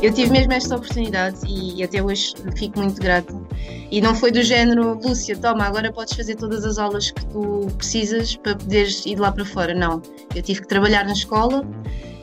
Eu 0.00 0.14
tive 0.14 0.30
mesmo 0.30 0.52
esta 0.52 0.76
oportunidade 0.76 1.40
e 1.44 1.82
até 1.82 2.00
hoje 2.00 2.32
fico 2.56 2.78
muito 2.78 3.00
grata. 3.00 3.34
E 3.90 4.00
não 4.00 4.14
foi 4.14 4.30
do 4.30 4.42
género, 4.42 4.94
Lúcia, 4.94 5.36
toma, 5.36 5.64
agora 5.64 5.92
podes 5.92 6.14
fazer 6.14 6.36
todas 6.36 6.64
as 6.64 6.78
aulas 6.78 7.10
que 7.10 7.26
tu 7.26 7.66
precisas 7.76 8.36
para 8.36 8.54
poderes 8.54 9.04
ir 9.06 9.18
lá 9.18 9.32
para 9.32 9.44
fora. 9.44 9.74
Não. 9.74 10.00
Eu 10.36 10.42
tive 10.42 10.60
que 10.60 10.68
trabalhar 10.68 11.04
na 11.04 11.12
escola 11.12 11.66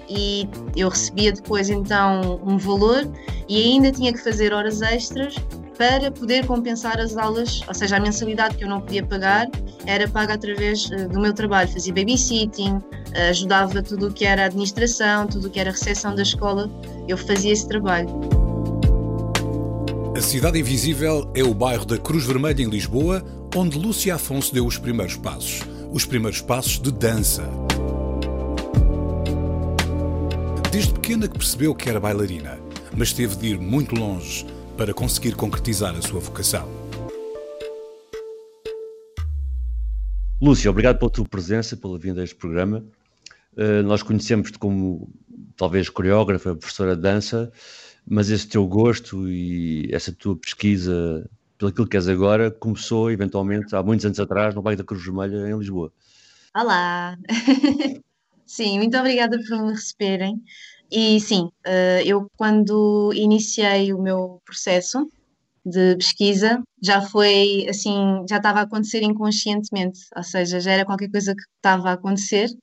e 0.10 0.48
eu 0.74 0.88
recebia 0.88 1.34
depois 1.34 1.70
então 1.70 2.40
um 2.46 2.58
valor 2.58 3.06
e 3.50 3.62
ainda 3.62 3.92
tinha 3.92 4.14
que 4.14 4.20
fazer 4.20 4.54
horas 4.54 4.82
extras 4.82 5.36
para 5.78 6.10
poder 6.12 6.46
compensar 6.46 7.00
as 7.00 7.18
aulas, 7.18 7.62
ou 7.68 7.74
seja, 7.74 7.98
a 7.98 8.00
mensalidade 8.00 8.56
que 8.56 8.64
eu 8.64 8.70
não 8.70 8.80
podia 8.80 9.06
pagar 9.06 9.50
era 9.86 10.08
paga 10.08 10.36
através 10.36 10.90
eh, 10.92 11.08
do 11.10 11.20
meu 11.20 11.34
trabalho. 11.34 11.70
Fazia 11.70 11.94
babysitting, 11.94 12.82
ajudava 13.30 13.82
tudo 13.82 14.08
o 14.08 14.14
que 14.14 14.26
era 14.26 14.46
administração, 14.46 15.28
tudo 15.28 15.48
o 15.48 15.50
que 15.50 15.60
era 15.60 15.72
recepção 15.72 16.14
da 16.14 16.22
escola, 16.22 16.70
eu 17.08 17.18
fazia 17.18 17.52
esse 17.52 17.68
trabalho. 17.68 18.10
A 20.16 20.22
Cidade 20.22 20.60
Invisível 20.60 21.30
é 21.36 21.44
o 21.44 21.54
bairro 21.54 21.86
da 21.86 21.98
Cruz 21.98 22.26
Vermelha 22.26 22.62
em 22.62 22.70
Lisboa, 22.70 23.24
onde 23.56 23.78
Lúcia 23.78 24.16
Afonso 24.16 24.54
deu 24.54 24.66
os 24.66 24.78
primeiros 24.78 25.18
passos. 25.18 25.62
Os 25.92 26.06
primeiros 26.06 26.42
passos 26.42 26.80
de 26.80 26.92
dança. 26.92 27.44
Desde 30.72 30.94
pequena 30.94 31.28
que 31.28 31.38
percebeu 31.38 31.76
que 31.76 31.90
era 31.90 32.00
bailarina, 32.00 32.58
mas 32.96 33.14
teve 33.14 33.36
de 33.36 33.48
ir 33.48 33.60
muito 33.60 33.96
longe 33.96 34.46
para 34.78 34.94
conseguir 34.94 35.36
concretizar 35.36 35.96
a 35.96 36.02
sua 36.02 36.20
vocação. 36.20 36.68
Lúcia, 40.42 40.70
obrigado 40.70 41.00
pela 41.00 41.12
tua 41.12 41.26
presença, 41.26 41.78
pela 41.78 41.98
vinda 41.98 42.22
a 42.22 42.24
este 42.24 42.36
programa. 42.36 42.84
Uh, 43.58 43.84
nós 43.84 44.04
conhecemos-te 44.04 44.60
como 44.60 45.10
talvez 45.56 45.90
coreógrafa, 45.90 46.56
professora 46.56 46.96
de 46.96 47.02
dança, 47.02 47.52
mas 48.08 48.30
esse 48.30 48.48
teu 48.48 48.68
gosto 48.68 49.28
e 49.28 49.90
essa 49.92 50.12
tua 50.12 50.36
pesquisa 50.36 51.30
pelo 51.58 51.72
aquilo 51.72 51.88
que 51.88 51.98
és 51.98 52.08
agora 52.08 52.52
começou 52.52 53.10
eventualmente 53.10 53.76
há 53.76 53.82
muitos 53.82 54.06
anos 54.06 54.20
atrás 54.20 54.54
no 54.54 54.62
bairro 54.62 54.78
da 54.78 54.84
Cruz 54.84 55.04
Vermelha 55.04 55.50
em 55.50 55.58
Lisboa. 55.58 55.92
Olá! 56.56 57.18
sim, 58.46 58.78
muito 58.78 58.98
obrigada 58.98 59.38
por 59.38 59.62
me 59.64 59.72
receberem. 59.72 60.42
E 60.92 61.20
sim, 61.20 61.50
eh, 61.66 62.04
eu 62.06 62.30
quando 62.38 63.12
iniciei 63.14 63.92
o 63.94 64.02
meu 64.02 64.42
processo 64.46 65.10
de 65.66 65.96
pesquisa, 65.96 66.62
já 66.82 67.02
foi 67.02 67.66
assim, 67.68 68.24
já 68.30 68.38
estava 68.38 68.60
a 68.60 68.64
acontecer 68.64 69.02
inconscientemente, 69.02 70.00
ou 70.16 70.24
seja, 70.24 70.60
já 70.60 70.72
era 70.72 70.86
qualquer 70.86 71.10
coisa 71.10 71.34
que 71.34 71.42
estava 71.42 71.90
a 71.90 71.94
acontecer, 71.94 72.50
eh, 72.50 72.56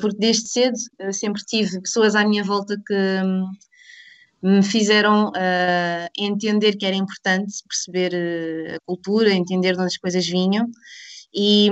porque 0.00 0.18
desde 0.18 0.48
cedo 0.48 0.76
sempre 1.12 1.42
tive 1.44 1.80
pessoas 1.80 2.14
à 2.14 2.24
minha 2.24 2.44
volta 2.44 2.76
que 2.86 2.94
hum, 2.94 3.50
me 4.42 4.62
fizeram 4.62 5.32
entender 6.16 6.76
que 6.76 6.86
era 6.86 6.94
importante 6.94 7.62
perceber 7.68 8.12
eh, 8.14 8.76
a 8.76 8.80
cultura, 8.86 9.32
entender 9.32 9.72
de 9.72 9.78
onde 9.78 9.86
as 9.86 9.96
coisas 9.96 10.26
vinham. 10.26 10.70
E, 11.34 11.68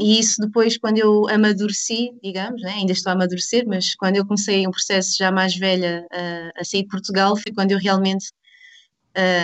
e, 0.00 0.20
isso 0.20 0.40
depois, 0.40 0.76
quando 0.78 0.98
eu 0.98 1.28
amadureci, 1.28 2.12
digamos, 2.22 2.62
né, 2.62 2.72
ainda 2.72 2.92
estou 2.92 3.10
a 3.10 3.14
amadurecer, 3.14 3.64
mas 3.66 3.94
quando 3.94 4.16
eu 4.16 4.26
comecei 4.26 4.66
um 4.66 4.70
processo 4.70 5.16
já 5.18 5.32
mais 5.32 5.56
velha 5.56 6.06
a, 6.12 6.60
a 6.60 6.64
sair 6.64 6.82
de 6.82 6.88
Portugal, 6.88 7.36
foi 7.36 7.52
quando 7.52 7.72
eu 7.72 7.78
realmente, 7.78 8.26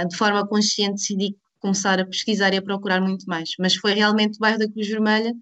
de 0.09 0.17
forma 0.17 0.47
consciente, 0.47 0.95
decidi 0.95 1.37
começar 1.61 2.01
a 2.01 2.07
pesquisar 2.07 2.53
e 2.53 2.57
a 2.57 2.63
procurar 2.63 3.01
muito 3.01 3.27
mais. 3.27 3.51
Mas 3.59 3.75
foi 3.75 3.95
realmente 3.95 4.37
o 4.37 4.41
bairro 4.41 4.59
da 4.59 4.69
Cruz 4.69 4.89
Vermelha, 4.89 5.33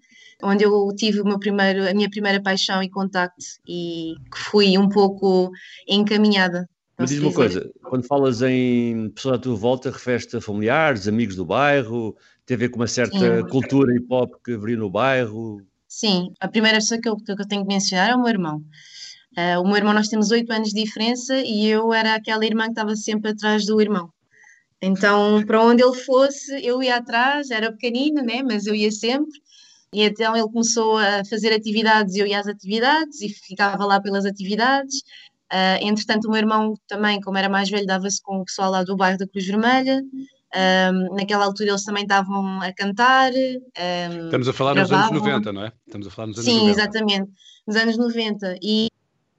onde 0.41 0.63
eu 0.63 0.87
tive 0.95 1.21
o 1.21 1.25
meu 1.25 1.39
primeiro, 1.39 1.87
a 1.87 1.93
minha 1.93 2.09
primeira 2.09 2.41
paixão 2.41 2.81
e 2.81 2.89
contacto 2.89 3.45
e 3.67 4.15
que 4.31 4.39
fui 4.39 4.77
um 4.77 4.89
pouco 4.89 5.51
encaminhada. 5.87 6.67
Mas 6.97 7.09
diz 7.09 7.19
uma 7.19 7.33
coisa, 7.33 7.69
quando 7.83 8.07
falas 8.07 8.41
em 8.41 9.09
pessoas 9.09 9.35
à 9.35 9.37
tua 9.37 9.55
volta, 9.55 9.91
referes-te 9.91 10.37
a 10.37 10.41
familiares, 10.41 11.07
amigos 11.07 11.35
do 11.35 11.45
bairro, 11.45 12.15
tem 12.45 12.55
a 12.55 12.57
ver 12.57 12.69
com 12.69 12.77
uma 12.77 12.87
certa 12.87 13.41
Sim. 13.41 13.47
cultura 13.49 13.93
hip 13.93 14.07
hop 14.09 14.33
que 14.43 14.53
haveria 14.53 14.77
no 14.77 14.89
bairro? 14.89 15.61
Sim, 15.87 16.31
a 16.39 16.47
primeira 16.47 16.77
pessoa 16.77 16.99
que 16.99 17.09
eu, 17.09 17.17
que 17.17 17.31
eu 17.31 17.47
tenho 17.47 17.63
que 17.63 17.67
mencionar 17.67 18.11
é 18.11 18.15
o 18.15 18.19
meu 18.19 18.29
irmão. 18.29 18.63
Uh, 19.37 19.59
o 19.61 19.67
meu 19.67 19.75
irmão, 19.75 19.93
nós 19.93 20.07
temos 20.07 20.31
oito 20.31 20.51
anos 20.53 20.69
de 20.69 20.81
diferença 20.81 21.37
e 21.37 21.67
eu 21.67 21.93
era 21.93 22.15
aquela 22.15 22.45
irmã 22.45 22.65
que 22.65 22.71
estava 22.71 22.95
sempre 22.95 23.31
atrás 23.31 23.65
do 23.65 23.81
irmão. 23.81 24.09
Então, 24.81 25.43
para 25.45 25.63
onde 25.63 25.83
ele 25.83 25.95
fosse, 25.95 26.53
eu 26.63 26.83
ia 26.83 26.97
atrás, 26.97 27.49
era 27.49 27.71
pequenino, 27.71 28.21
né? 28.21 28.43
mas 28.43 28.65
eu 28.65 28.75
ia 28.75 28.91
sempre. 28.91 29.39
E 29.93 30.03
então 30.03 30.35
ele 30.35 30.47
começou 30.49 30.97
a 30.97 31.23
fazer 31.23 31.53
atividades, 31.53 32.15
eu 32.15 32.27
ia 32.27 32.39
às 32.39 32.47
atividades 32.47 33.21
e 33.21 33.29
ficava 33.29 33.85
lá 33.85 34.01
pelas 34.01 34.25
atividades. 34.25 34.99
Uh, 35.51 35.79
entretanto, 35.81 36.25
o 36.25 36.31
meu 36.31 36.39
irmão 36.39 36.73
também, 36.87 37.21
como 37.21 37.37
era 37.37 37.47
mais 37.47 37.69
velho, 37.69 37.85
dava-se 37.85 38.21
com 38.21 38.41
o 38.41 38.45
pessoal 38.45 38.71
lá 38.71 38.83
do 38.83 38.97
bairro 38.97 39.17
da 39.17 39.27
Cruz 39.27 39.45
Vermelha. 39.45 40.01
Um, 40.55 41.15
naquela 41.15 41.45
altura 41.45 41.69
eles 41.69 41.83
também 41.83 42.03
estavam 42.03 42.61
a 42.61 42.73
cantar. 42.73 43.31
Um, 43.31 44.25
Estamos 44.25 44.47
a 44.47 44.53
falar 44.53 44.73
gravavam. 44.73 45.13
nos 45.13 45.21
anos 45.21 45.23
90, 45.23 45.53
não 45.53 45.65
é? 45.65 45.71
Estamos 45.85 46.07
a 46.07 46.11
falar 46.11 46.27
nos 46.27 46.37
anos 46.39 46.49
Sim, 46.49 46.59
90. 46.59 46.79
exatamente, 46.81 47.31
nos 47.67 47.75
anos 47.75 47.97
90. 47.97 48.57
E, 48.61 48.87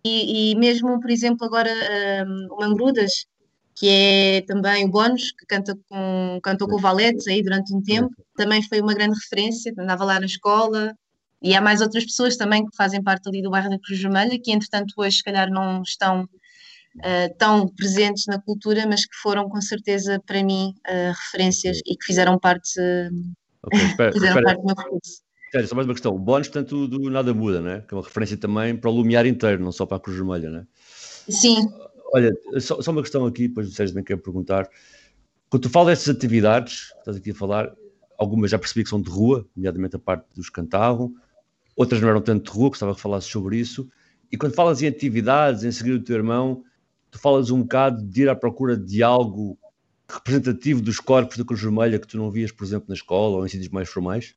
e, 0.07 0.53
e 0.53 0.55
mesmo, 0.57 1.01
por 1.01 1.11
exemplo, 1.11 1.47
agora 1.47 1.71
um, 2.27 2.55
o 2.55 2.61
Mangrudas, 2.61 3.27
que 3.77 3.89
é 3.89 4.41
também 4.41 4.87
o 4.87 4.89
Bónus, 4.89 5.33
que 5.33 5.45
canta 5.47 5.79
com, 5.89 6.41
cantou 6.43 6.67
com 6.67 6.77
o 6.77 6.81
Valete 6.81 7.31
aí 7.31 7.43
durante 7.43 7.75
um 7.75 7.83
tempo, 7.83 8.11
também 8.35 8.63
foi 8.63 8.81
uma 8.81 8.95
grande 8.95 9.19
referência, 9.19 9.73
andava 9.79 10.03
lá 10.03 10.19
na 10.19 10.25
escola. 10.25 10.95
E 11.43 11.55
há 11.55 11.61
mais 11.61 11.83
outras 11.83 12.05
pessoas 12.05 12.39
também 12.39 12.65
que 12.65 12.75
fazem 12.75 13.03
parte 13.03 13.29
ali 13.29 13.43
do 13.43 13.51
bairro 13.51 13.69
da 13.69 13.79
Cruz 13.79 14.01
Vermelha, 14.01 14.41
que 14.43 14.51
entretanto 14.51 14.95
hoje 14.97 15.19
se 15.19 15.23
calhar 15.23 15.51
não 15.51 15.83
estão 15.83 16.23
uh, 16.23 17.37
tão 17.39 17.69
presentes 17.69 18.25
na 18.27 18.41
cultura, 18.41 18.87
mas 18.87 19.05
que 19.05 19.15
foram 19.23 19.47
com 19.47 19.61
certeza 19.61 20.19
para 20.27 20.43
mim 20.43 20.75
uh, 20.89 21.13
referências 21.25 21.79
e 21.87 21.95
que 21.95 22.07
fizeram 22.07 22.39
parte, 22.39 22.81
okay, 23.63 23.85
espera, 23.85 24.11
fizeram 24.15 24.39
espera. 24.39 24.47
parte 24.47 24.61
do 24.63 24.67
meu 24.67 24.75
percurso. 24.75 25.27
Sério, 25.53 25.69
só 25.69 25.75
mais 25.75 25.87
uma 25.87 25.95
questão. 25.95 26.15
O 26.15 26.19
bónus, 26.19 26.49
portanto, 26.49 26.89
do 26.89 27.11
Nada 27.11 27.35
Muda, 27.35 27.61
né? 27.61 27.85
que 27.87 27.93
é 27.93 27.97
uma 27.97 28.03
referência 28.03 28.39
também 28.39 28.75
para 28.75 28.89
o 28.89 28.95
Lumiar 28.95 29.27
inteiro, 29.27 29.63
não 29.63 29.71
só 29.71 29.85
para 29.85 29.99
a 29.99 30.01
Cruz 30.01 30.17
Vermelha, 30.17 30.49
né? 30.49 30.67
Sim. 31.29 31.69
Olha, 32.16 32.34
só, 32.59 32.81
só 32.81 32.93
uma 32.93 33.03
questão 33.03 33.27
aqui, 33.27 33.47
depois 33.47 33.69
o 33.69 33.72
Sérgio 33.72 33.93
também 33.93 34.04
quer 34.04 34.16
perguntar. 34.16 34.66
Quando 35.50 35.65
tu 35.65 35.69
falas 35.69 35.99
dessas 35.99 36.16
atividades, 36.16 36.94
estás 36.99 37.19
aqui 37.19 37.32
a 37.32 37.34
falar, 37.34 37.71
algumas 38.16 38.50
já 38.50 38.59
percebi 38.59 38.84
que 38.84 38.88
são 38.88 39.03
de 39.03 39.10
rua, 39.10 39.47
nomeadamente 39.54 39.97
a 39.97 39.99
parte 39.99 40.25
dos 40.34 40.49
cantavam, 40.49 41.15
outras 41.77 42.00
não 42.00 42.09
eram 42.09 42.22
tanto 42.22 42.50
de 42.50 42.59
rua, 42.59 42.71
gostava 42.71 42.94
que 42.94 43.03
falasses 43.03 43.31
sobre 43.31 43.59
isso. 43.59 43.87
E 44.32 44.37
quando 44.38 44.54
falas 44.54 44.81
em 44.81 44.87
atividades, 44.87 45.62
em 45.62 45.71
seguir 45.71 45.93
o 45.93 46.03
teu 46.03 46.16
irmão, 46.16 46.65
tu 47.10 47.19
falas 47.19 47.50
um 47.50 47.60
bocado 47.60 48.03
de 48.03 48.22
ir 48.22 48.31
à 48.31 48.34
procura 48.34 48.78
de 48.78 49.03
algo 49.03 49.59
representativo 50.09 50.81
dos 50.81 50.98
corpos 50.98 51.36
da 51.36 51.45
Cruz 51.45 51.60
Vermelha 51.60 51.98
que 51.98 52.07
tu 52.07 52.16
não 52.16 52.30
vias, 52.30 52.51
por 52.51 52.65
exemplo, 52.65 52.86
na 52.89 52.95
escola 52.95 53.36
ou 53.36 53.45
em 53.45 53.48
sítios 53.51 53.69
mais 53.69 53.91
formais? 53.91 54.34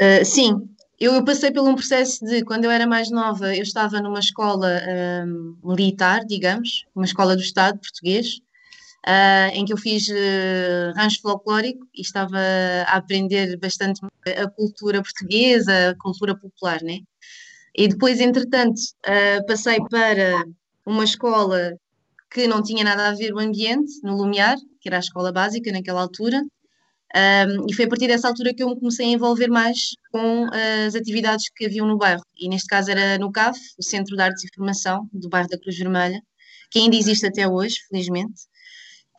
Uh, 0.00 0.24
sim, 0.24 0.66
eu, 0.98 1.12
eu, 1.14 1.24
passei 1.24 1.50
por 1.50 1.62
um 1.62 1.74
processo 1.74 2.24
de, 2.24 2.42
quando 2.44 2.64
eu 2.64 2.70
era 2.70 2.86
mais 2.86 3.10
nova, 3.10 3.54
eu 3.54 3.62
estava 3.62 4.00
numa 4.00 4.18
escola 4.18 4.80
um, 5.26 5.56
militar, 5.62 6.24
digamos, 6.24 6.86
uma 6.94 7.04
escola 7.04 7.36
do 7.36 7.42
Estado 7.42 7.78
português, 7.78 8.40
uh, 9.06 9.50
em 9.52 9.64
que 9.64 9.72
eu 9.72 9.76
fiz 9.76 10.08
uh, 10.08 10.92
rancho 10.96 11.20
folclórico 11.20 11.86
e 11.94 12.00
estava 12.00 12.38
a 12.86 12.96
aprender 12.96 13.56
bastante 13.58 14.00
a 14.26 14.48
cultura 14.48 15.02
portuguesa, 15.02 15.90
a 15.90 15.96
cultura 15.96 16.36
popular, 16.36 16.82
né? 16.82 17.00
E 17.74 17.88
depois, 17.88 18.20
entretanto, 18.20 18.78
uh, 19.06 19.46
passei 19.46 19.78
para 19.90 20.44
uma 20.86 21.04
escola 21.04 21.74
que 22.30 22.46
não 22.46 22.62
tinha 22.62 22.84
nada 22.84 23.08
a 23.08 23.14
ver 23.14 23.32
o 23.32 23.38
ambiente, 23.38 24.00
no 24.02 24.16
Lumiar, 24.16 24.56
que 24.80 24.88
era 24.88 24.96
a 24.96 25.00
escola 25.00 25.30
básica 25.30 25.70
naquela 25.70 26.00
altura, 26.00 26.42
um, 27.14 27.66
e 27.68 27.74
foi 27.74 27.84
a 27.84 27.88
partir 27.88 28.08
dessa 28.08 28.28
altura 28.28 28.52
que 28.52 28.62
eu 28.62 28.68
me 28.68 28.76
comecei 28.76 29.06
a 29.06 29.10
envolver 29.10 29.48
mais 29.48 29.90
com 30.10 30.46
as 30.86 30.94
atividades 30.94 31.48
que 31.54 31.66
haviam 31.66 31.86
no 31.86 31.96
bairro. 31.96 32.22
E 32.36 32.48
neste 32.48 32.66
caso 32.66 32.90
era 32.90 33.18
no 33.18 33.30
CAF, 33.30 33.58
o 33.78 33.82
Centro 33.82 34.16
de 34.16 34.22
Artes 34.22 34.44
e 34.44 34.54
Formação 34.54 35.08
do 35.12 35.28
bairro 35.28 35.48
da 35.48 35.58
Cruz 35.58 35.78
Vermelha, 35.78 36.20
que 36.70 36.78
ainda 36.78 36.96
existe 36.96 37.26
até 37.26 37.48
hoje, 37.48 37.76
felizmente. 37.88 38.42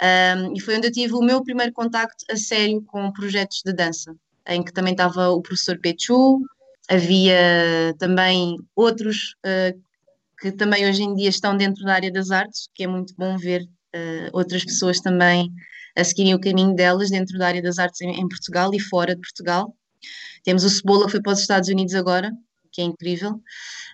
Um, 0.01 0.54
e 0.56 0.60
foi 0.60 0.78
onde 0.78 0.88
eu 0.88 0.92
tive 0.92 1.13
o 1.13 1.22
meu 1.22 1.44
primeiro 1.44 1.74
contacto 1.74 2.24
a 2.30 2.36
sério 2.36 2.84
com 2.84 3.12
projetos 3.12 3.62
de 3.66 3.74
dança, 3.74 4.13
em 4.48 4.63
que 4.63 4.72
também 4.72 4.92
estava 4.92 5.30
o 5.30 5.42
professor 5.42 5.80
Pechu, 5.80 6.40
havia 6.88 7.95
também 7.98 8.57
outros 8.75 9.36
uh, 9.45 9.88
que 10.40 10.51
também 10.51 10.88
hoje 10.88 11.01
em 11.01 11.16
dia 11.16 11.30
estão 11.30 11.57
dentro 11.57 11.83
da 11.83 11.95
área 11.95 12.12
das 12.12 12.30
artes, 12.30 12.69
que 12.75 12.83
é 12.83 12.88
muito 12.88 13.13
bom 13.18 13.38
ver 13.38 13.63
uh, 13.63 14.30
outras 14.33 14.63
pessoas 14.63 15.00
também 15.00 15.51
a 15.98 16.04
seguirem 16.04 16.36
o 16.36 16.40
caminho 16.40 16.76
delas 16.76 17.10
dentro 17.10 17.38
da 17.38 17.48
área 17.48 17.62
das 17.62 17.80
artes 17.80 18.00
em, 18.02 18.12
em, 18.12 18.28
Portugal 18.28 18.72
e 18.74 18.80
fora 18.80 19.16
de 19.16 19.22
Portugal. 19.22 19.76
Temos 20.44 20.64
o 20.64 20.70
Cebola, 20.70 21.06
que 21.06 21.12
foi 21.12 21.22
para 21.22 21.34
os 21.34 21.40
Estados 21.40 21.70
Unidos 21.70 21.96
agora, 21.96 22.32
que 22.72 22.82
é 22.82 22.84
incrível. 22.84 23.42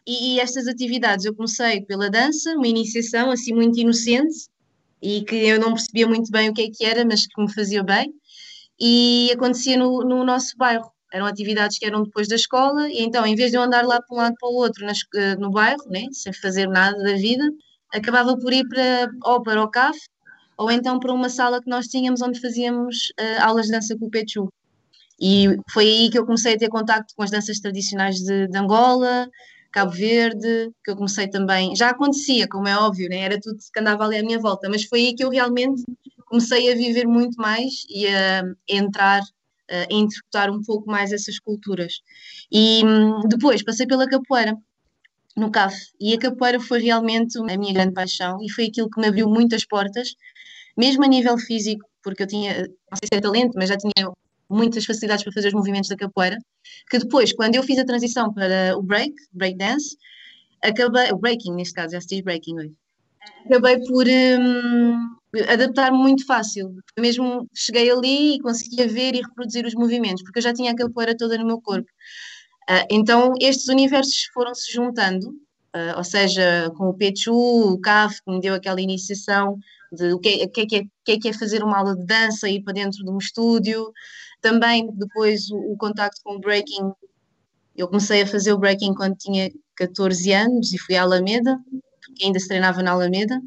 E, 0.06 0.36
e 0.36 0.40
estas 0.40 0.68
atividades 0.68 1.26
eu 1.26 1.34
comecei 1.34 1.82
pela 1.82 2.10
dança, 2.10 2.54
uma 2.56 2.68
iniciação 2.68 3.32
assim 3.32 3.54
muito 3.54 3.80
inocente 3.80 4.50
e 5.02 5.22
que 5.24 5.36
eu 5.36 5.60
não 5.60 5.74
percebia 5.74 6.08
muito 6.08 6.30
bem 6.30 6.50
o 6.50 6.54
que 6.54 6.64
é 6.64 6.70
que 6.70 6.86
era, 6.86 7.06
mas 7.06 7.26
que 7.26 7.42
me 7.42 7.52
fazia 7.52 7.84
bem. 7.84 8.14
E 8.80 9.32
acontecia 9.34 9.78
no, 9.78 10.02
no 10.04 10.24
nosso 10.26 10.58
bairro 10.58 10.92
eram 11.14 11.28
atividades 11.28 11.78
que 11.78 11.86
eram 11.86 12.04
depois 12.04 12.28
da 12.28 12.36
escola, 12.36 12.90
e 12.90 13.04
então, 13.04 13.24
em 13.24 13.36
vez 13.36 13.52
de 13.52 13.58
eu 13.58 13.62
andar 13.62 13.86
lá 13.86 14.02
para 14.02 14.16
um 14.16 14.18
lado 14.18 14.34
para 14.40 14.50
o 14.50 14.56
outro 14.56 14.84
nas, 14.84 14.98
eh, 15.14 15.36
no 15.36 15.52
bairro, 15.52 15.84
né, 15.88 16.08
sem 16.12 16.34
fazer 16.34 16.68
nada 16.68 16.98
da 17.04 17.14
vida, 17.14 17.44
acabava 17.94 18.36
por 18.36 18.52
ir 18.52 18.68
para, 18.68 19.08
ou 19.24 19.44
para 19.44 19.64
o 19.64 19.70
CAF, 19.70 19.96
ou 20.64 20.72
então 20.72 21.00
para 21.00 21.14
uma 21.14 21.30
sala 21.30 21.62
que 21.62 21.70
nós 21.70 21.88
tínhamos 21.88 22.22
onde 22.22 22.40
fazíamos 22.40 23.12
uh, 23.20 23.42
aulas 23.42 23.66
de 23.66 23.74
dança 23.74 23.98
com 23.98 24.06
o 24.06 24.10
Pechu. 24.10 24.52
E 25.20 25.48
foi 25.70 25.86
aí 25.86 26.10
que 26.10 26.18
eu 26.18 26.26
comecei 26.26 26.56
a 26.56 26.58
ter 26.58 26.70
contacto 26.70 27.14
com 27.16 27.24
as 27.24 27.30
danças 27.30 27.60
tradicionais 27.60 28.16
de, 28.16 28.48
de 28.48 28.58
Angola, 28.58 29.30
Cabo 29.72 29.92
Verde, 29.92 30.72
que 30.84 30.92
eu 30.92 30.96
comecei 30.96 31.28
também. 31.28 31.76
Já 31.76 31.90
acontecia, 31.90 32.48
como 32.48 32.68
é 32.68 32.78
óbvio, 32.78 33.10
né? 33.10 33.18
era 33.18 33.40
tudo 33.40 33.58
que 33.58 33.80
andava 33.80 34.06
ali 34.06 34.18
à 34.18 34.24
minha 34.24 34.40
volta, 34.40 34.70
mas 34.70 34.86
foi 34.86 35.00
aí 35.00 35.16
que 35.16 35.24
eu 35.24 35.30
realmente 35.30 35.84
comecei 36.26 36.72
a 36.72 36.76
viver 36.76 37.08
muito 37.08 37.36
mais 37.36 37.86
e 37.90 38.08
a, 38.08 38.42
a 38.42 38.46
entrar 38.70 39.22
a 39.70 39.94
interpretar 39.94 40.50
um 40.50 40.62
pouco 40.62 40.90
mais 40.90 41.12
essas 41.12 41.40
culturas. 41.40 42.02
E 42.52 42.84
hum, 42.86 43.22
depois 43.28 43.64
passei 43.64 43.88
pela 43.88 44.08
capoeira, 44.08 44.56
no 45.36 45.50
CAF, 45.50 45.76
e 46.00 46.14
a 46.14 46.20
capoeira 46.20 46.60
foi 46.60 46.82
realmente 46.82 47.38
a 47.40 47.58
minha 47.58 47.74
grande 47.74 47.94
paixão 47.94 48.38
e 48.42 48.52
foi 48.52 48.66
aquilo 48.66 48.90
que 48.90 49.02
me 49.02 49.08
abriu 49.08 49.28
muitas 49.28 49.66
portas, 49.66 50.16
mesmo 50.78 51.04
a 51.04 51.08
nível 51.08 51.38
físico, 51.38 51.88
porque 52.04 52.24
eu 52.24 52.28
tinha, 52.28 52.62
não 52.62 52.98
sei 52.98 53.08
se 53.12 53.18
é 53.18 53.22
talento, 53.22 53.54
mas 53.56 53.70
já 53.70 53.78
tinha 53.78 54.12
muitas 54.50 54.86
facilidades 54.86 55.24
para 55.24 55.34
fazer 55.34 55.48
os 55.48 55.54
movimentos 55.54 55.90
da 55.90 55.96
capoeira, 55.96 56.38
que 56.90 57.00
depois, 57.00 57.34
quando 57.34 57.56
eu 57.56 57.64
fiz 57.64 57.80
a 57.80 57.86
transição 57.86 58.34
para 58.34 58.78
o 58.78 58.82
break, 58.82 59.14
break 59.32 59.58
dance, 59.58 59.98
acabei, 60.62 61.12
o 61.12 61.18
breaking 61.18 61.54
neste 61.54 61.74
caso, 61.74 61.94
já 61.94 62.02
se 62.02 62.08
diz 62.08 62.22
breaking 62.22 62.60
hoje, 62.60 62.74
acabei 63.46 63.80
por 63.80 64.06
hum, 64.08 65.16
adaptar 65.48 65.92
muito 65.92 66.26
fácil. 66.26 66.76
Mesmo 67.00 67.48
cheguei 67.54 67.90
ali 67.90 68.36
e 68.36 68.40
conseguia 68.40 68.88
ver 68.88 69.16
e 69.16 69.22
reproduzir 69.22 69.66
os 69.66 69.74
movimentos, 69.74 70.24
porque 70.24 70.40
eu 70.40 70.44
já 70.44 70.54
tinha 70.54 70.72
a 70.72 70.76
capoeira 70.76 71.16
toda 71.18 71.38
no 71.38 71.46
meu 71.46 71.60
corpo. 71.62 71.90
Uh, 72.70 72.86
então, 72.90 73.34
estes 73.42 73.68
universos 73.68 74.30
foram 74.34 74.54
se 74.56 74.72
juntando, 74.72 75.30
uh, 75.76 75.98
ou 75.98 76.04
seja, 76.04 76.72
com 76.78 76.90
o 76.90 76.94
Pechu, 76.94 77.34
o 77.34 77.80
CAF, 77.80 78.22
que 78.24 78.32
me 78.32 78.40
deu 78.40 78.54
aquela 78.54 78.80
iniciação 78.80 79.58
de 79.94 80.14
o 80.14 80.20
que, 80.20 80.30
é, 80.30 80.48
que, 80.48 80.62
é, 80.62 80.66
que, 80.66 81.12
é, 81.12 81.20
que 81.20 81.30
é 81.30 81.34
fazer 81.34 81.64
uma 81.64 81.78
aula 81.78 81.96
de 81.96 82.06
dança, 82.06 82.50
ir 82.50 82.64
para 82.64 82.74
dentro 82.74 83.04
de 83.04 83.10
um 83.10 83.18
estúdio. 83.18 83.92
Também, 84.42 84.90
depois, 84.94 85.50
o, 85.50 85.74
o 85.74 85.78
contacto 85.78 86.22
com 86.24 86.36
o 86.36 86.40
breaking. 86.40 86.92
Eu 87.76 87.88
comecei 87.88 88.22
a 88.22 88.28
fazer 88.28 88.54
o 88.54 88.58
breaking 88.58 88.94
quando 88.94 89.16
tinha 89.16 89.52
14 89.76 90.32
anos 90.34 90.74
e 90.74 90.78
fui 90.78 90.96
à 90.96 91.02
Alameda, 91.02 91.58
porque 92.06 92.26
ainda 92.26 92.40
se 92.40 92.48
treinava 92.48 92.84
na 92.84 92.92
Alameda 92.92 93.42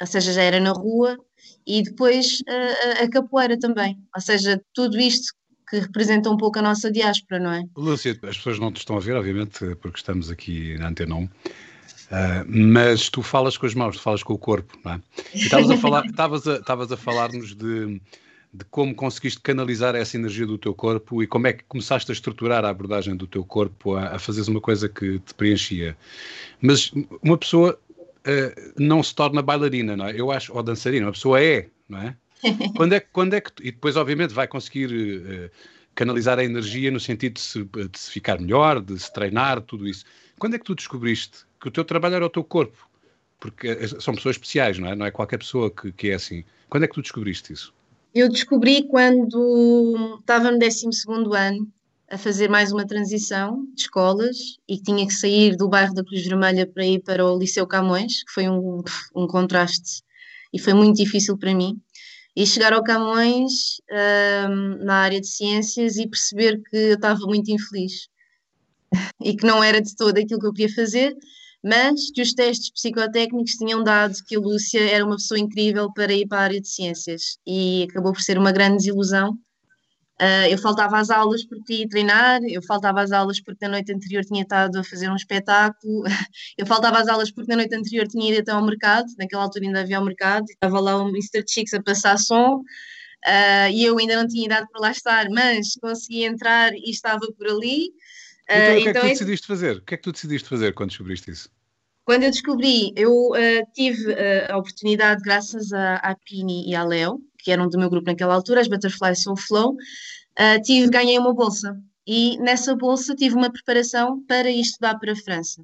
ou 0.00 0.06
seja, 0.06 0.32
já 0.32 0.42
era 0.42 0.60
na 0.60 0.72
rua, 0.72 1.18
e 1.66 1.82
depois 1.82 2.42
a, 2.48 3.04
a 3.04 3.10
capoeira 3.10 3.58
também, 3.58 3.98
ou 4.14 4.20
seja, 4.20 4.60
tudo 4.72 4.98
isto 4.98 5.34
que 5.68 5.78
representa 5.78 6.30
um 6.30 6.36
pouco 6.36 6.58
a 6.58 6.62
nossa 6.62 6.90
diáspora, 6.90 7.40
não 7.40 7.52
é? 7.52 7.64
Lúcia, 7.76 8.12
as 8.22 8.36
pessoas 8.36 8.58
não 8.58 8.70
te 8.70 8.78
estão 8.78 8.96
a 8.96 9.00
ver, 9.00 9.16
obviamente, 9.16 9.74
porque 9.76 9.98
estamos 9.98 10.30
aqui 10.30 10.76
na 10.78 10.88
Antena 10.88 11.14
1, 11.14 11.28
uh, 12.06 12.44
mas 12.46 13.08
tu 13.08 13.22
falas 13.22 13.56
com 13.56 13.66
as 13.66 13.74
mãos, 13.74 13.96
tu 13.96 14.02
falas 14.02 14.22
com 14.22 14.32
o 14.32 14.38
corpo, 14.38 14.78
não 14.84 14.92
é? 14.92 15.00
E 15.34 15.38
estavas 15.38 15.70
a 15.70 15.76
falar, 15.76 16.04
estavas 16.06 16.46
a, 16.46 16.56
estavas 16.56 16.92
a 16.92 16.96
falar-nos 16.96 17.54
de, 17.54 18.00
de 18.52 18.64
como 18.70 18.94
conseguiste 18.94 19.40
canalizar 19.40 19.94
essa 19.94 20.16
energia 20.16 20.46
do 20.46 20.58
teu 20.58 20.74
corpo 20.74 21.22
e 21.22 21.26
como 21.26 21.46
é 21.46 21.52
que 21.52 21.64
começaste 21.64 22.10
a 22.10 22.14
estruturar 22.14 22.64
a 22.64 22.70
abordagem 22.70 23.16
do 23.16 23.26
teu 23.26 23.44
corpo 23.44 23.94
a, 23.94 24.16
a 24.16 24.18
fazeres 24.18 24.48
uma 24.48 24.60
coisa 24.60 24.88
que 24.88 25.18
te 25.18 25.34
preenchia. 25.34 25.96
Mas 26.60 26.92
uma 27.22 27.38
pessoa 27.38 27.78
uh, 27.98 28.72
não 28.78 29.02
se 29.02 29.14
torna 29.14 29.42
bailarina, 29.42 29.96
não 29.96 30.06
é? 30.06 30.18
Eu 30.18 30.30
acho, 30.30 30.54
ou 30.54 30.62
dançarina, 30.62 31.06
uma 31.06 31.12
pessoa 31.12 31.42
é, 31.42 31.68
não 31.88 31.98
é? 31.98 32.16
quando 32.76 32.92
é, 32.94 33.00
quando 33.00 33.34
é 33.34 33.40
que. 33.40 33.50
E 33.60 33.72
depois, 33.72 33.96
obviamente, 33.96 34.34
vai 34.34 34.46
conseguir 34.46 34.86
uh, 34.86 35.50
canalizar 35.94 36.38
a 36.38 36.44
energia 36.44 36.90
no 36.90 37.00
sentido 37.00 37.34
de 37.34 37.40
se, 37.40 37.64
de 37.64 37.98
se, 37.98 38.10
ficar 38.10 38.40
melhor, 38.40 38.80
de 38.80 38.98
se 38.98 39.12
treinar, 39.12 39.60
tudo 39.62 39.86
isso. 39.86 40.04
Quando 40.38 40.54
é 40.54 40.58
que 40.58 40.64
tu 40.64 40.74
descobriste 40.74 41.44
que 41.60 41.68
o 41.68 41.70
teu 41.70 41.84
trabalho 41.84 42.16
era 42.16 42.26
o 42.26 42.30
teu 42.30 42.44
corpo? 42.44 42.88
Porque 43.38 43.68
eh, 43.68 43.86
são 44.00 44.14
pessoas 44.14 44.36
especiais, 44.36 44.78
não 44.78 44.88
é? 44.88 44.94
Não 44.94 45.06
é 45.06 45.10
qualquer 45.10 45.38
pessoa 45.38 45.70
que, 45.70 45.92
que 45.92 46.10
é 46.10 46.14
assim. 46.14 46.44
Quando 46.68 46.84
é 46.84 46.88
que 46.88 46.94
tu 46.94 47.02
descobriste 47.02 47.52
isso? 47.52 47.72
Eu 48.14 48.28
descobri 48.28 48.84
quando 48.84 50.18
estava 50.20 50.50
no 50.50 50.58
12 50.58 50.86
ano 51.36 51.68
a 52.08 52.18
fazer 52.18 52.48
mais 52.48 52.70
uma 52.70 52.86
transição 52.86 53.66
de 53.74 53.82
escolas 53.82 54.36
e 54.68 54.78
tinha 54.78 55.06
que 55.06 55.14
sair 55.14 55.56
do 55.56 55.68
bairro 55.68 55.94
da 55.94 56.04
Cruz 56.04 56.24
Vermelha 56.24 56.66
para 56.66 56.86
ir 56.86 57.00
para 57.02 57.26
o 57.26 57.38
Liceu 57.38 57.66
Camões, 57.66 58.22
que 58.22 58.32
foi 58.32 58.48
um, 58.48 58.82
um 59.16 59.26
contraste 59.26 60.02
e 60.52 60.58
foi 60.58 60.74
muito 60.74 60.96
difícil 60.96 61.36
para 61.36 61.54
mim. 61.54 61.80
E 62.36 62.46
chegar 62.46 62.72
ao 62.72 62.84
Camões 62.84 63.80
um, 64.48 64.84
na 64.84 64.96
área 64.96 65.20
de 65.20 65.26
ciências 65.26 65.96
e 65.96 66.06
perceber 66.06 66.60
que 66.70 66.76
eu 66.76 66.94
estava 66.94 67.20
muito 67.26 67.50
infeliz 67.50 68.08
e 69.22 69.36
que 69.36 69.46
não 69.46 69.62
era 69.62 69.80
de 69.80 69.94
todo 69.96 70.18
aquilo 70.18 70.40
que 70.40 70.46
eu 70.46 70.52
queria 70.52 70.74
fazer, 70.74 71.14
mas 71.62 72.10
que 72.12 72.22
os 72.22 72.34
testes 72.34 72.70
psicotécnicos 72.70 73.52
tinham 73.52 73.82
dado 73.82 74.14
que 74.26 74.36
a 74.36 74.40
Lúcia 74.40 74.80
era 74.80 75.04
uma 75.04 75.16
pessoa 75.16 75.38
incrível 75.38 75.92
para 75.92 76.12
ir 76.12 76.26
para 76.26 76.38
a 76.38 76.42
área 76.42 76.60
de 76.60 76.68
ciências 76.68 77.38
e 77.46 77.86
acabou 77.90 78.12
por 78.12 78.20
ser 78.20 78.38
uma 78.38 78.52
grande 78.52 78.78
desilusão 78.78 79.38
Uh, 80.20 80.46
eu 80.48 80.58
faltava 80.58 80.98
às 80.98 81.10
aulas 81.10 81.44
porque 81.44 81.74
ia 81.74 81.88
treinar, 81.88 82.40
eu 82.44 82.62
faltava 82.62 83.02
às 83.02 83.10
aulas 83.10 83.40
porque 83.40 83.64
na 83.66 83.72
noite 83.72 83.92
anterior 83.92 84.24
tinha 84.24 84.42
estado 84.42 84.78
a 84.78 84.84
fazer 84.84 85.10
um 85.10 85.16
espetáculo, 85.16 86.04
eu 86.56 86.64
faltava 86.66 87.00
às 87.00 87.08
aulas 87.08 87.32
porque 87.32 87.50
na 87.50 87.56
noite 87.56 87.74
anterior 87.74 88.06
tinha 88.06 88.30
ido 88.30 88.40
até 88.40 88.52
ao 88.52 88.64
mercado, 88.64 89.06
naquela 89.18 89.42
altura 89.42 89.64
ainda 89.66 89.80
havia 89.80 89.98
ao 89.98 90.04
mercado, 90.04 90.44
estava 90.48 90.78
lá 90.78 90.96
o 91.02 91.08
Mr. 91.08 91.42
Chicks 91.48 91.74
a 91.74 91.82
passar 91.82 92.16
som, 92.16 92.58
uh, 92.58 93.70
e 93.72 93.84
eu 93.84 93.98
ainda 93.98 94.14
não 94.16 94.28
tinha 94.28 94.44
idade 94.46 94.68
para 94.70 94.82
lá 94.82 94.90
estar, 94.92 95.28
mas 95.30 95.74
consegui 95.80 96.24
entrar 96.24 96.72
e 96.72 96.90
estava 96.90 97.26
por 97.36 97.48
ali. 97.48 97.88
Uh, 98.50 98.52
então, 98.52 98.76
o 98.76 98.82
que 98.82 98.82
é 98.82 98.82
que 98.82 98.88
então 98.90 99.02
tu 99.02 99.08
decidiste 99.08 99.46
fazer? 99.46 99.76
O 99.76 99.80
que 99.82 99.94
é 99.94 99.96
que 99.96 100.02
tu 100.02 100.12
decidiste 100.12 100.48
fazer 100.48 100.74
quando 100.74 100.90
descobriste 100.90 101.30
isso? 101.30 101.48
Quando 102.04 102.24
eu 102.24 102.30
descobri, 102.30 102.92
eu 102.96 103.30
tive 103.72 104.14
a 104.50 104.58
oportunidade, 104.58 105.22
graças 105.22 105.72
à, 105.72 105.96
à 105.96 106.14
Pini 106.14 106.68
e 106.68 106.74
à 106.74 106.84
Léo, 106.84 107.18
que 107.44 107.52
eram 107.52 107.68
do 107.68 107.78
meu 107.78 107.90
grupo 107.90 108.10
naquela 108.10 108.34
altura, 108.34 108.62
as 108.62 108.68
Butterfly 108.68 109.14
Soul 109.14 109.36
Flow, 109.36 109.72
uh, 109.72 110.62
tive, 110.62 110.88
ganhei 110.88 111.18
uma 111.18 111.34
bolsa. 111.34 111.76
E 112.06 112.38
nessa 112.38 112.74
bolsa 112.74 113.14
tive 113.14 113.34
uma 113.34 113.52
preparação 113.52 114.24
para 114.26 114.50
ir 114.50 114.60
estudar 114.60 114.98
para 114.98 115.12
a 115.12 115.16
França. 115.16 115.62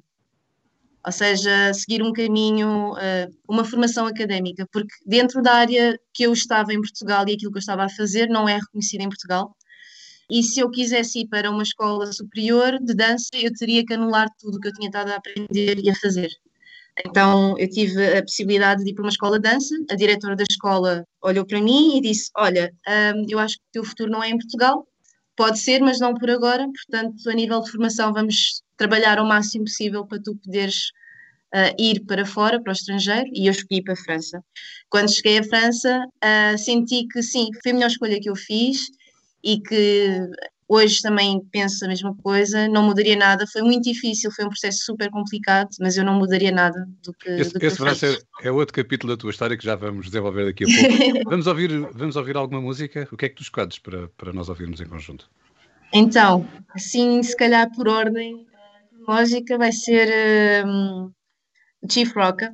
Ou 1.03 1.11
seja, 1.11 1.73
seguir 1.73 2.03
um 2.03 2.13
caminho, 2.13 2.93
uh, 2.93 3.35
uma 3.49 3.65
formação 3.65 4.05
académica, 4.05 4.67
porque 4.71 4.93
dentro 5.05 5.41
da 5.41 5.53
área 5.53 5.97
que 6.13 6.23
eu 6.23 6.31
estava 6.31 6.71
em 6.71 6.79
Portugal 6.79 7.25
e 7.27 7.33
aquilo 7.33 7.51
que 7.51 7.57
eu 7.57 7.61
estava 7.61 7.83
a 7.83 7.89
fazer 7.89 8.27
não 8.29 8.47
é 8.47 8.57
reconhecido 8.57 9.01
em 9.01 9.09
Portugal. 9.09 9.55
E 10.31 10.41
se 10.43 10.61
eu 10.61 10.71
quisesse 10.71 11.19
ir 11.19 11.27
para 11.27 11.51
uma 11.51 11.61
escola 11.61 12.09
superior 12.13 12.79
de 12.79 12.93
dança, 12.93 13.27
eu 13.33 13.53
teria 13.53 13.85
que 13.85 13.93
anular 13.93 14.29
tudo 14.39 14.55
o 14.55 14.61
que 14.61 14.69
eu 14.69 14.73
tinha 14.73 14.87
estado 14.87 15.11
a 15.11 15.17
aprender 15.17 15.77
e 15.83 15.89
a 15.89 15.95
fazer. 15.95 16.29
Então 17.05 17.57
eu 17.59 17.69
tive 17.69 18.17
a 18.17 18.21
possibilidade 18.21 18.81
de 18.81 18.91
ir 18.91 18.93
para 18.93 19.03
uma 19.03 19.09
escola 19.09 19.37
de 19.37 19.49
dança. 19.49 19.75
A 19.89 19.95
diretora 19.95 20.37
da 20.37 20.45
escola 20.49 21.05
olhou 21.21 21.45
para 21.45 21.59
mim 21.59 21.97
e 21.97 22.01
disse: 22.01 22.31
Olha, 22.37 22.73
hum, 22.87 23.25
eu 23.29 23.39
acho 23.39 23.57
que 23.57 23.63
o 23.63 23.71
teu 23.73 23.83
futuro 23.83 24.09
não 24.09 24.23
é 24.23 24.29
em 24.29 24.37
Portugal. 24.37 24.87
Pode 25.35 25.59
ser, 25.59 25.81
mas 25.81 25.99
não 25.99 26.13
por 26.13 26.29
agora. 26.29 26.65
Portanto, 26.65 27.29
a 27.29 27.33
nível 27.33 27.61
de 27.61 27.69
formação, 27.69 28.13
vamos 28.13 28.63
trabalhar 28.77 29.19
o 29.19 29.27
máximo 29.27 29.65
possível 29.65 30.05
para 30.05 30.21
tu 30.21 30.33
poderes 30.37 30.91
uh, 31.53 31.75
ir 31.77 32.05
para 32.05 32.25
fora, 32.25 32.61
para 32.61 32.71
o 32.71 32.73
estrangeiro. 32.73 33.29
E 33.33 33.47
eu 33.47 33.51
escolhi 33.51 33.83
para 33.83 33.95
a 33.95 33.97
França. 33.97 34.41
Quando 34.89 35.13
cheguei 35.13 35.39
à 35.39 35.43
França, 35.43 36.05
uh, 36.23 36.57
senti 36.57 37.05
que 37.07 37.21
sim, 37.21 37.49
foi 37.61 37.71
a 37.71 37.75
melhor 37.75 37.87
escolha 37.87 38.17
que 38.17 38.29
eu 38.29 38.35
fiz 38.35 38.79
e 39.43 39.59
que 39.59 40.29
Hoje 40.73 41.01
também 41.01 41.37
penso 41.51 41.83
a 41.83 41.87
mesma 41.89 42.15
coisa, 42.23 42.65
não 42.69 42.83
mudaria 42.83 43.17
nada. 43.17 43.45
Foi 43.45 43.61
muito 43.61 43.83
difícil, 43.83 44.31
foi 44.31 44.45
um 44.45 44.47
processo 44.47 44.85
super 44.85 45.11
complicado, 45.11 45.67
mas 45.81 45.97
eu 45.97 46.05
não 46.05 46.13
mudaria 46.13 46.49
nada 46.49 46.87
do 47.03 47.13
que. 47.13 47.29
Esse, 47.29 47.51
do 47.51 47.59
que 47.59 47.65
esse 47.65 47.95
ser, 47.95 48.25
é 48.41 48.49
outro 48.49 48.73
capítulo 48.73 49.13
da 49.13 49.19
tua 49.19 49.31
história 49.31 49.57
que 49.57 49.65
já 49.65 49.75
vamos 49.75 50.05
desenvolver 50.05 50.45
daqui 50.45 50.63
a 50.63 50.67
pouco. 50.67 51.23
vamos, 51.29 51.45
ouvir, 51.45 51.77
vamos 51.91 52.15
ouvir 52.15 52.37
alguma 52.37 52.61
música? 52.61 53.05
O 53.11 53.17
que 53.17 53.25
é 53.25 53.27
que 53.27 53.35
tu 53.35 53.43
escolhes 53.43 53.79
para, 53.79 54.07
para 54.15 54.31
nós 54.31 54.47
ouvirmos 54.47 54.79
em 54.79 54.85
conjunto? 54.85 55.29
Então, 55.91 56.47
assim, 56.73 57.21
se 57.21 57.35
calhar 57.35 57.69
por 57.75 57.89
ordem 57.89 58.47
lógica, 59.05 59.57
vai 59.57 59.73
ser 59.73 60.65
um, 60.65 61.11
Chief 61.91 62.09
Rocker, 62.15 62.53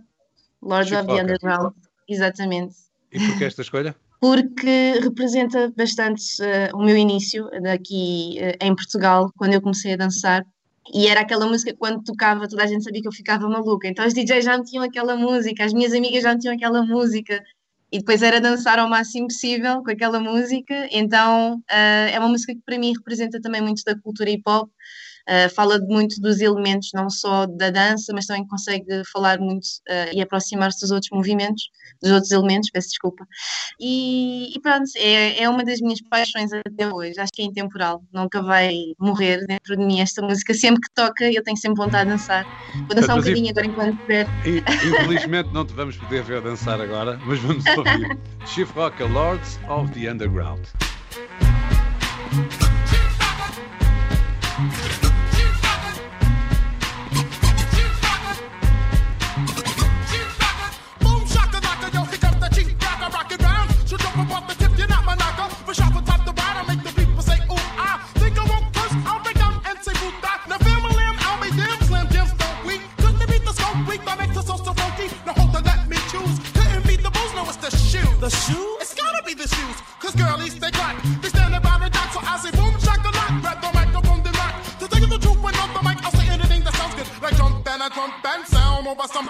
Lords 0.64 0.90
Chief 0.90 0.98
of 1.02 1.08
Rocker. 1.08 1.24
the 1.28 1.34
Underground, 1.34 1.74
exatamente. 2.10 2.76
E 3.12 3.20
porquê 3.20 3.44
esta 3.44 3.62
escolha? 3.62 3.96
Porque 4.20 5.00
representa 5.02 5.72
bastante 5.76 6.42
uh, 6.42 6.76
o 6.76 6.84
meu 6.84 6.98
início 6.98 7.50
aqui 7.72 8.38
uh, 8.40 8.66
em 8.66 8.76
Portugal, 8.76 9.32
quando 9.38 9.54
eu 9.54 9.62
comecei 9.62 9.94
a 9.94 9.98
dançar. 9.98 10.46
E 10.94 11.08
era 11.08 11.22
aquela 11.22 11.46
música 11.46 11.72
que 11.72 11.78
quando 11.78 12.04
tocava 12.04 12.48
toda 12.48 12.64
a 12.64 12.68
gente 12.68 12.84
sabia 12.84 13.02
que 13.02 13.08
eu 13.08 13.12
ficava 13.12 13.48
maluca. 13.50 13.88
Então 13.88 14.06
os 14.06 14.14
DJs 14.14 14.46
já 14.46 14.64
tinham 14.64 14.84
aquela 14.84 15.16
música, 15.16 15.66
as 15.66 15.74
minhas 15.74 15.94
amigas 15.94 16.24
já 16.24 16.38
tinham 16.38 16.56
aquela 16.56 16.84
música. 16.84 17.44
E 17.92 18.00
depois 18.00 18.22
era 18.22 18.42
dançar 18.42 18.80
ao 18.80 18.90
máximo 18.90 19.28
possível 19.28 19.84
com 19.84 19.92
aquela 19.92 20.20
música. 20.20 20.88
Então 20.92 21.58
uh, 21.58 22.10
é 22.12 22.18
uma 22.20 22.30
música 22.30 22.54
que 22.54 22.62
para 22.66 22.80
mim 22.80 22.94
representa 22.94 23.40
também 23.42 23.62
muito 23.62 23.84
da 23.86 23.98
cultura 24.00 24.30
hip 24.30 24.44
hop 24.48 24.70
Uh, 25.28 25.54
fala 25.54 25.78
muito 25.80 26.22
dos 26.22 26.40
elementos, 26.40 26.90
não 26.94 27.10
só 27.10 27.46
da 27.46 27.70
dança, 27.70 28.14
mas 28.14 28.26
também 28.26 28.48
consegue 28.48 29.04
falar 29.12 29.40
muito 29.40 29.66
uh, 29.90 30.16
e 30.16 30.22
aproximar-se 30.22 30.80
dos 30.80 30.92
outros 30.92 31.10
movimentos, 31.12 31.64
dos 32.02 32.12
outros 32.12 32.32
elementos, 32.32 32.70
peço 32.70 32.90
desculpa. 32.90 33.28
E, 33.80 34.56
e 34.56 34.62
pronto, 34.62 34.90
é, 34.96 35.44
é, 35.44 35.50
uma 35.50 35.66
das 35.66 35.82
minhas 35.82 36.02
paixões 36.02 36.52
até 36.54 36.88
hoje, 36.88 37.20
acho 37.20 37.32
que 37.34 37.42
é 37.42 37.46
intemporal, 37.46 38.02
nunca 38.14 38.42
vai 38.42 38.74
morrer 38.98 39.46
dentro 39.46 39.76
de 39.76 39.86
mim 39.86 40.00
esta 40.00 40.22
música. 40.22 40.54
Sempre 40.54 40.82
que 40.82 40.94
toca, 40.96 41.30
eu 41.30 41.44
tenho 41.44 41.58
sempre 41.58 41.84
vontade 41.84 42.06
de 42.06 42.12
dançar. 42.12 42.46
Vou 42.88 42.96
dançar 42.96 43.18
um 43.18 43.20
bocadinho 43.20 43.50
agora 43.50 43.68
enquanto 43.68 43.98
puder. 43.98 44.28
Infelizmente 44.46 45.50
não 45.52 45.66
te 45.66 45.74
vamos 45.74 45.98
poder 45.98 46.24
ver 46.24 46.42
dançar 46.42 46.80
agora, 46.80 47.20
mas 47.26 47.40
vamos 47.40 47.66
ouvir 47.78 48.18
Chief 48.46 48.70
Rock, 48.72 49.04
Lords 49.04 49.60
of 49.68 49.92
the 49.92 50.10
Underground. 50.10 50.66
the 78.30 78.36
shoes? 78.36 78.78
It's 78.82 78.94
gotta 78.94 79.24
be 79.24 79.34
the 79.34 79.48
shoes, 79.48 79.78
cause 80.00 80.16
girlies, 80.16 80.60
they 80.60 80.72
got. 80.72 80.96
They 81.22 81.30
stand 81.30 81.56
by 81.64 81.80
the 81.80 81.90
dock, 81.90 82.12
so 82.12 82.20
I 82.20 82.36
say 82.44 82.52
boom, 82.52 82.74
shock 82.80 83.00
the 83.04 83.12
lock. 83.16 83.32
Grab 83.42 83.62
the 83.64 83.72
microphone, 83.74 84.22
they 84.24 84.32
rock. 84.32 84.54
To 84.80 84.88
tell 84.88 85.08
the 85.08 85.20
truth, 85.24 85.40
when 85.40 85.56
on 85.56 85.72
the 85.74 85.82
mic, 85.88 85.98
I'll 86.04 86.12
say 86.12 86.28
anything 86.28 86.64
that 86.66 86.76
sounds 86.76 86.96
good. 86.96 87.08
Like 87.22 87.38
jump 87.38 87.68
and 87.68 87.84
I 87.84 87.90
jump 87.90 88.14
and 88.26 88.46
sound 88.46 88.88
over 88.88 89.08
some 89.08 89.30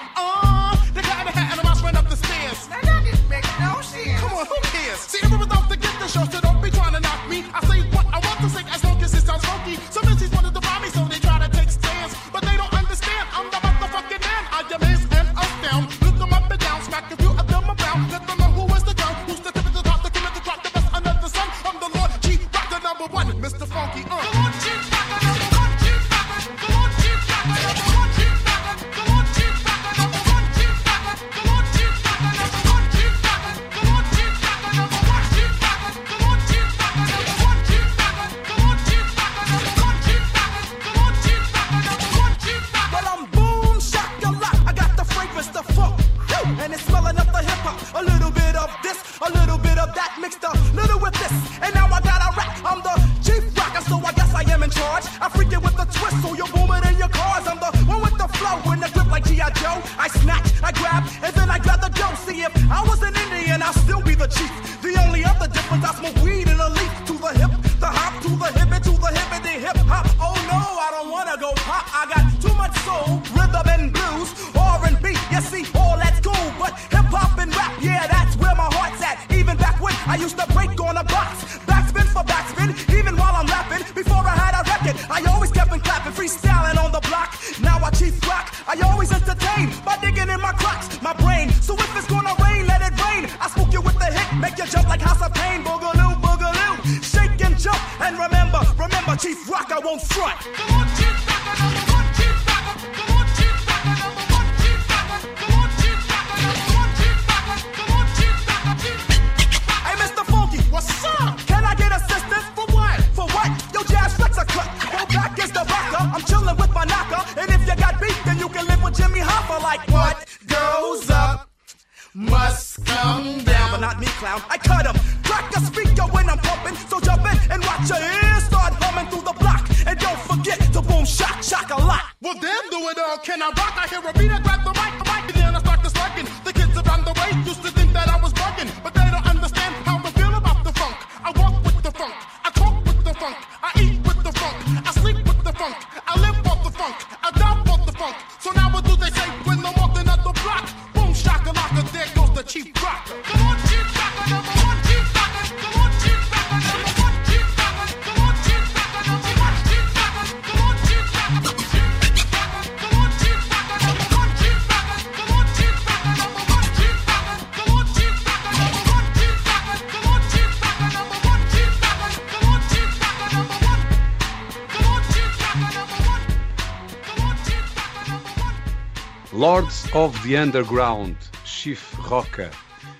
of 179.97 180.15
the 180.21 180.35
Underground, 180.35 181.15
Chief 181.43 181.81
Roca. 181.95 182.51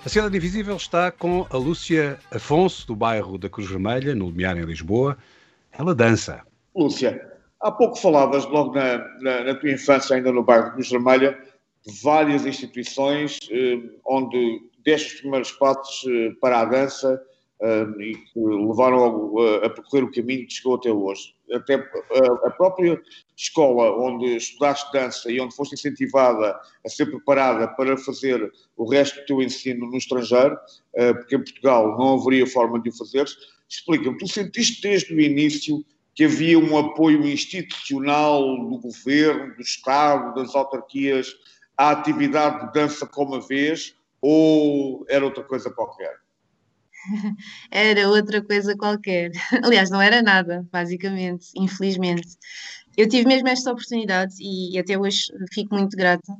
A 0.04 0.10
Cidade 0.10 0.36
Invisível 0.36 0.78
está 0.78 1.12
com 1.12 1.46
a 1.52 1.56
Lúcia 1.56 2.18
Afonso, 2.32 2.88
do 2.88 2.96
bairro 2.96 3.38
da 3.38 3.48
Cruz 3.48 3.70
Vermelha, 3.70 4.16
no 4.16 4.26
Lumiar, 4.26 4.58
em 4.58 4.66
Lisboa. 4.66 5.16
Ela 5.72 5.94
dança. 5.94 6.42
Lúcia, 6.76 7.22
há 7.62 7.72
pouco 7.72 7.98
falavas, 7.98 8.46
logo 8.46 8.74
na, 8.74 8.98
na, 9.22 9.44
na 9.44 9.54
tua 9.54 9.70
infância, 9.70 10.16
ainda 10.16 10.32
no 10.32 10.42
bairro 10.42 10.66
da 10.66 10.72
Cruz 10.72 10.90
Vermelha, 10.90 11.38
de 11.86 12.02
várias 12.02 12.48
instituições 12.48 13.38
eh, 13.52 13.80
onde 14.04 14.60
deste 14.84 15.14
os 15.14 15.22
primeiros 15.22 15.52
passos 15.52 16.04
eh, 16.10 16.32
para 16.42 16.62
a 16.62 16.66
dança 16.66 17.22
uh, 17.62 18.02
e 18.02 18.16
que 18.16 18.40
levaram 18.40 19.38
a, 19.38 19.68
a, 19.68 19.70
percorrer 19.70 20.04
o 20.04 20.12
caminho 20.12 20.48
que 20.48 20.54
chegou 20.54 20.74
até 20.74 20.92
hoje. 20.92 21.36
Até 21.54 21.76
a, 21.76 22.48
a, 22.48 22.52
própria 22.52 23.02
escola 23.36 23.92
onde 23.98 24.36
estudaste 24.36 24.92
dança 24.92 25.32
e 25.32 25.40
onde 25.40 25.56
foste 25.56 25.76
incentivada 25.76 26.60
a 26.86 26.90
ser 26.90 27.06
preparada 27.06 27.68
para 27.70 27.98
fazer 27.98 28.52
o 28.76 28.90
resto 28.90 29.20
do 29.22 29.26
teu 29.26 29.42
ensino 29.42 29.90
no 29.90 29.98
estrangeiro, 29.98 30.56
uh, 30.56 31.16
porque 31.16 31.36
em 31.36 31.44
Portugal 31.44 31.98
não 31.98 32.20
haveria 32.20 32.46
forma 32.46 32.82
de 32.82 32.90
o 32.90 32.98
fazer, 32.98 33.26
explica-me, 33.70 34.18
tu 34.18 34.28
sentiste 34.28 34.82
desde 34.82 35.14
o 35.14 35.22
início 35.22 35.86
que 36.14 36.26
havia 36.26 36.58
um 36.58 36.78
apoio 36.78 37.26
institucional 37.28 38.42
do 38.58 38.80
governo, 38.80 39.56
do 39.56 39.62
Estado, 39.62 40.34
das 40.36 40.56
autarquias 40.56 41.34
à 41.78 41.92
atividade 41.92 42.66
de 42.66 42.74
dança 42.74 43.06
como 43.06 43.36
a 43.36 43.40
vez, 43.40 43.96
ou 44.20 45.06
era 45.08 45.24
outra 45.24 45.44
coisa 45.44 45.70
qualquer? 45.70 46.27
Era 47.72 48.10
outra 48.10 48.42
coisa 48.44 48.76
qualquer. 48.76 49.32
Aliás, 49.64 49.90
não 49.90 50.02
era 50.02 50.22
nada, 50.22 50.66
basicamente, 50.72 51.48
infelizmente. 51.56 52.38
Eu 52.98 53.08
tive 53.08 53.28
mesmo 53.28 53.48
esta 53.48 53.72
oportunidade 53.72 54.36
e 54.40 54.78
até 54.80 54.98
hoje 54.98 55.28
fico 55.54 55.76
muito 55.76 55.96
grata. 55.96 56.34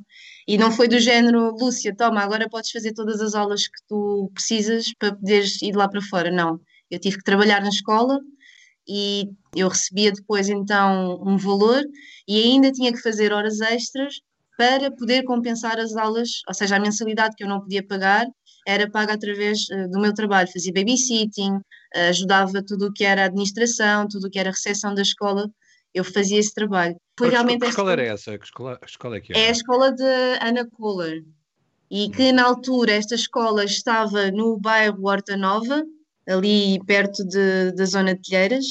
E 0.46 0.58
não 0.58 0.72
foi 0.72 0.88
do 0.88 0.98
género, 0.98 1.54
Lúcia, 1.56 1.94
toma, 1.94 2.20
agora 2.20 2.48
podes 2.48 2.70
fazer 2.72 2.92
todas 2.92 3.20
as 3.20 3.34
aulas 3.34 3.68
que 3.68 3.80
tu 3.86 4.30
precisas 4.34 4.92
para 4.98 5.14
poderes 5.14 5.62
ir 5.62 5.76
lá 5.76 5.88
para 5.88 6.02
fora. 6.02 6.30
Não. 6.30 6.60
Eu 6.90 6.98
tive 6.98 7.18
que 7.18 7.24
trabalhar 7.24 7.60
na 7.60 7.68
escola 7.68 8.18
e 8.88 9.30
eu 9.54 9.68
recebia 9.68 10.10
depois 10.10 10.48
então 10.48 11.22
um 11.24 11.36
valor 11.36 11.82
e 12.26 12.42
ainda 12.42 12.72
tinha 12.72 12.92
que 12.92 13.02
fazer 13.02 13.32
horas 13.32 13.60
extras 13.60 14.20
para 14.56 14.90
poder 14.90 15.22
compensar 15.22 15.78
as 15.78 15.94
aulas, 15.94 16.42
ou 16.48 16.54
seja, 16.54 16.76
a 16.76 16.80
mensalidade 16.80 17.36
que 17.36 17.44
eu 17.44 17.48
não 17.48 17.60
podia 17.60 17.86
pagar 17.86 18.26
era 18.68 18.90
paga 18.90 19.14
através 19.14 19.66
uh, 19.70 19.88
do 19.90 19.98
meu 19.98 20.12
trabalho. 20.12 20.52
Fazia 20.52 20.72
babysitting, 20.72 21.52
uh, 21.54 21.62
ajudava 22.10 22.62
tudo 22.62 22.88
o 22.88 22.92
que 22.92 23.02
era 23.02 23.24
administração, 23.24 24.06
tudo 24.06 24.26
o 24.26 24.30
que 24.30 24.38
era 24.38 24.50
recepção 24.50 24.94
da 24.94 25.00
escola, 25.00 25.50
eu 25.94 26.04
fazia 26.04 26.38
esse 26.38 26.52
trabalho. 26.52 26.94
Foi 27.18 27.30
realmente 27.30 27.60
que 27.60 27.68
escola 27.68 27.92
era 27.92 28.02
essa? 28.02 28.36
Que 28.38 28.44
escola, 28.44 28.78
escola 28.86 29.16
é 29.16 29.20
que 29.20 29.32
era? 29.32 29.40
É 29.40 29.48
a 29.48 29.52
escola 29.52 29.90
de 29.90 30.04
Ana 30.42 30.68
Kohler. 30.70 31.24
E 31.90 32.10
que 32.10 32.30
na 32.30 32.44
altura 32.44 32.92
esta 32.92 33.14
escola 33.14 33.64
estava 33.64 34.30
no 34.30 34.58
bairro 34.58 35.08
Horta 35.08 35.34
Nova, 35.34 35.82
ali 36.28 36.78
perto 36.84 37.24
de, 37.24 37.72
da 37.72 37.86
zona 37.86 38.14
de 38.14 38.20
Telheiras, 38.20 38.66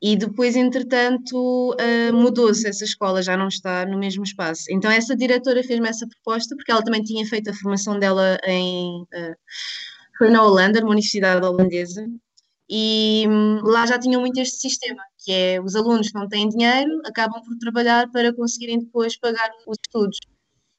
e 0.00 0.16
depois, 0.16 0.56
entretanto, 0.56 1.72
uh, 1.72 2.12
mudou-se 2.14 2.68
essa 2.68 2.84
escola, 2.84 3.22
já 3.22 3.36
não 3.36 3.48
está 3.48 3.86
no 3.86 3.98
mesmo 3.98 4.24
espaço. 4.24 4.64
Então, 4.70 4.90
essa 4.90 5.16
diretora 5.16 5.62
fez-me 5.62 5.88
essa 5.88 6.06
proposta, 6.06 6.54
porque 6.54 6.70
ela 6.70 6.82
também 6.84 7.02
tinha 7.02 7.26
feito 7.26 7.50
a 7.50 7.54
formação 7.54 7.98
dela 7.98 8.38
em. 8.44 9.02
Uh, 9.02 9.36
foi 10.18 10.30
na 10.30 10.42
Holanda, 10.42 10.80
numa 10.80 10.92
universidade 10.92 11.44
holandesa, 11.44 12.06
e 12.68 13.24
um, 13.28 13.60
lá 13.62 13.86
já 13.86 13.98
tinham 13.98 14.20
muito 14.20 14.40
este 14.40 14.58
sistema, 14.58 15.02
que 15.18 15.32
é 15.32 15.60
os 15.60 15.76
alunos 15.76 16.08
que 16.08 16.18
não 16.18 16.28
têm 16.28 16.48
dinheiro 16.48 16.90
acabam 17.04 17.42
por 17.42 17.56
trabalhar 17.58 18.10
para 18.10 18.34
conseguirem 18.34 18.80
depois 18.80 19.16
pagar 19.18 19.50
os 19.66 19.76
estudos. 19.86 20.18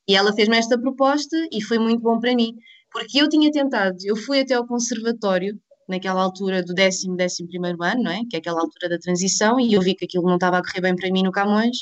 E 0.08 0.16
ela 0.16 0.34
fez-me 0.34 0.58
esta 0.58 0.80
proposta 0.80 1.38
e 1.52 1.62
foi 1.62 1.80
muito 1.80 2.02
bom 2.02 2.20
para 2.20 2.36
mim, 2.36 2.56
porque 2.92 3.22
eu 3.22 3.30
tinha 3.30 3.52
tentado, 3.52 3.98
eu 4.04 4.16
fui 4.16 4.42
até 4.42 4.54
ao 4.56 4.68
conservatório 4.68 5.60
naquela 5.88 6.22
altura 6.22 6.64
do 6.64 6.74
décimo, 6.74 7.16
décimo 7.16 7.48
primeiro 7.48 7.82
ano, 7.82 8.04
não 8.04 8.12
é? 8.12 8.22
Que 8.30 8.36
é 8.36 8.40
aquela 8.40 8.60
altura 8.60 8.90
da 8.90 9.00
transição, 9.00 9.60
e 9.60 9.74
eu 9.74 9.82
vi 9.82 9.96
que 9.96 10.06
aquilo 10.06 10.26
não 10.26 10.36
estava 10.36 10.58
a 10.58 10.62
correr 10.62 10.82
bem 10.82 10.96
para 10.96 11.10
mim 11.12 11.24
no 11.24 11.32
Camões, 11.32 11.78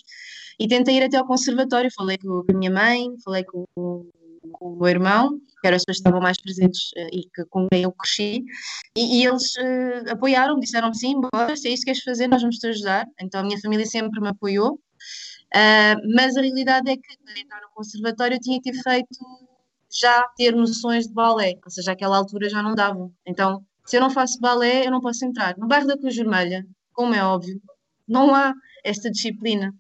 e 0.60 0.68
tentei 0.68 0.98
ir 0.98 1.04
até 1.04 1.18
ao 1.18 1.28
conservatório, 1.28 1.90
falei 1.94 2.18
com 2.18 2.44
a 2.50 2.54
minha 2.54 2.72
mãe, 2.72 3.08
falei 3.24 3.44
com, 3.44 3.66
com 3.76 4.10
o 4.62 4.76
meu 4.78 4.88
irmão, 4.88 5.40
que 5.62 5.68
eram 5.68 5.76
as 5.76 5.84
pessoas 5.84 5.98
que 5.98 6.02
estavam 6.02 6.22
mais 6.22 6.40
presentes 6.40 6.92
uh, 6.98 7.10
e 7.12 7.24
que, 7.34 7.46
com 7.50 7.68
quem 7.72 7.84
eu 7.84 7.92
cresci, 7.92 8.44
e, 8.96 9.20
e 9.20 9.26
eles 9.26 9.54
uh, 9.56 10.12
apoiaram, 10.12 10.60
disseram 10.60 10.94
sim, 10.94 11.20
bora, 11.20 11.56
se 11.56 11.68
é 11.68 11.72
isso 11.72 11.82
que 11.82 11.92
queres 11.92 12.04
fazer, 12.04 12.28
nós 12.28 12.42
vamos 12.42 12.58
te 12.58 12.68
ajudar. 12.68 13.08
Então 13.20 13.42
a 13.42 13.44
minha 13.44 13.60
família 13.60 13.86
sempre 13.86 14.22
me 14.22 14.30
apoiou, 14.30 14.74
uh, 14.74 16.16
mas 16.16 16.38
a 16.38 16.42
realidade 16.42 16.90
é 16.90 16.96
que 16.96 17.18
para 17.24 17.40
entrar 17.40 17.62
no 17.62 17.70
conservatório 17.74 18.36
eu 18.36 18.40
tinha 18.40 18.62
que 18.62 18.72
ter 18.72 18.82
feito 18.82 19.08
já 19.92 20.24
ter 20.36 20.54
noções 20.54 21.08
de 21.08 21.14
balé, 21.14 21.56
ou 21.64 21.72
seja, 21.72 21.94
àquela 21.94 22.18
altura 22.18 22.50
já 22.50 22.62
não 22.62 22.76
davam. 22.76 23.12
Então 23.26 23.64
se 23.86 23.98
eu 23.98 24.02
não 24.02 24.10
faço 24.10 24.40
balé, 24.40 24.86
eu 24.86 24.92
não 24.92 25.02
posso 25.02 25.26
entrar. 25.26 25.56
No 25.58 25.68
bairro 25.68 25.88
da 25.88 25.98
Cruz 25.98 26.16
Vermelha, 26.16 26.66
como 26.94 27.14
é 27.14 27.24
óbvio, 27.24 27.62
não 28.08 28.34
há 28.34 28.54
esta 28.84 29.12
disciplina. 29.12 29.74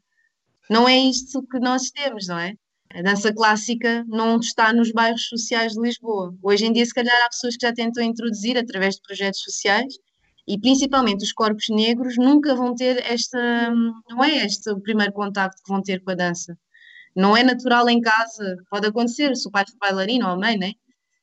Não 0.70 0.88
é 0.88 0.98
isto 0.98 1.46
que 1.48 1.60
nós 1.60 1.90
temos, 1.92 2.28
não 2.28 2.40
é? 2.40 2.54
A 2.94 3.02
dança 3.02 3.34
clássica 3.34 4.06
não 4.08 4.40
está 4.40 4.72
nos 4.72 4.92
bairros 4.92 5.28
sociais 5.28 5.74
de 5.74 5.82
Lisboa. 5.82 6.34
Hoje 6.42 6.66
em 6.66 6.72
dia, 6.72 6.86
se 6.86 6.94
calhar, 6.94 7.16
há 7.24 7.30
pessoas 7.30 7.58
que 7.58 7.66
já 7.66 7.74
tentam 7.74 8.04
introduzir 8.04 8.58
através 8.58 8.96
de 8.96 9.02
projetos 9.02 9.42
sociais 9.42 9.94
e 10.48 10.60
principalmente 10.60 11.24
os 11.24 11.34
corpos 11.34 11.66
negros 11.70 12.16
nunca 12.18 12.56
vão 12.56 12.76
ter 12.76 13.04
esta, 13.06 13.72
não 14.10 14.24
é 14.24 14.46
este 14.46 14.70
o 14.70 14.80
primeiro 14.80 15.12
contacto 15.12 15.62
que 15.64 15.72
vão 15.72 15.82
ter 15.82 16.04
com 16.04 16.12
a 16.12 16.16
dança. 16.16 16.58
Não 17.16 17.36
é 17.36 17.44
natural 17.44 17.90
em 17.90 18.00
casa, 18.02 18.58
pode 18.70 18.88
acontecer, 18.88 19.36
se 19.36 19.48
o 19.48 19.52
pai 19.52 19.66
for 19.68 19.78
bailarino 19.80 20.26
ou 20.28 20.34
a 20.34 20.38
mãe, 20.38 20.58
né? 20.58 20.74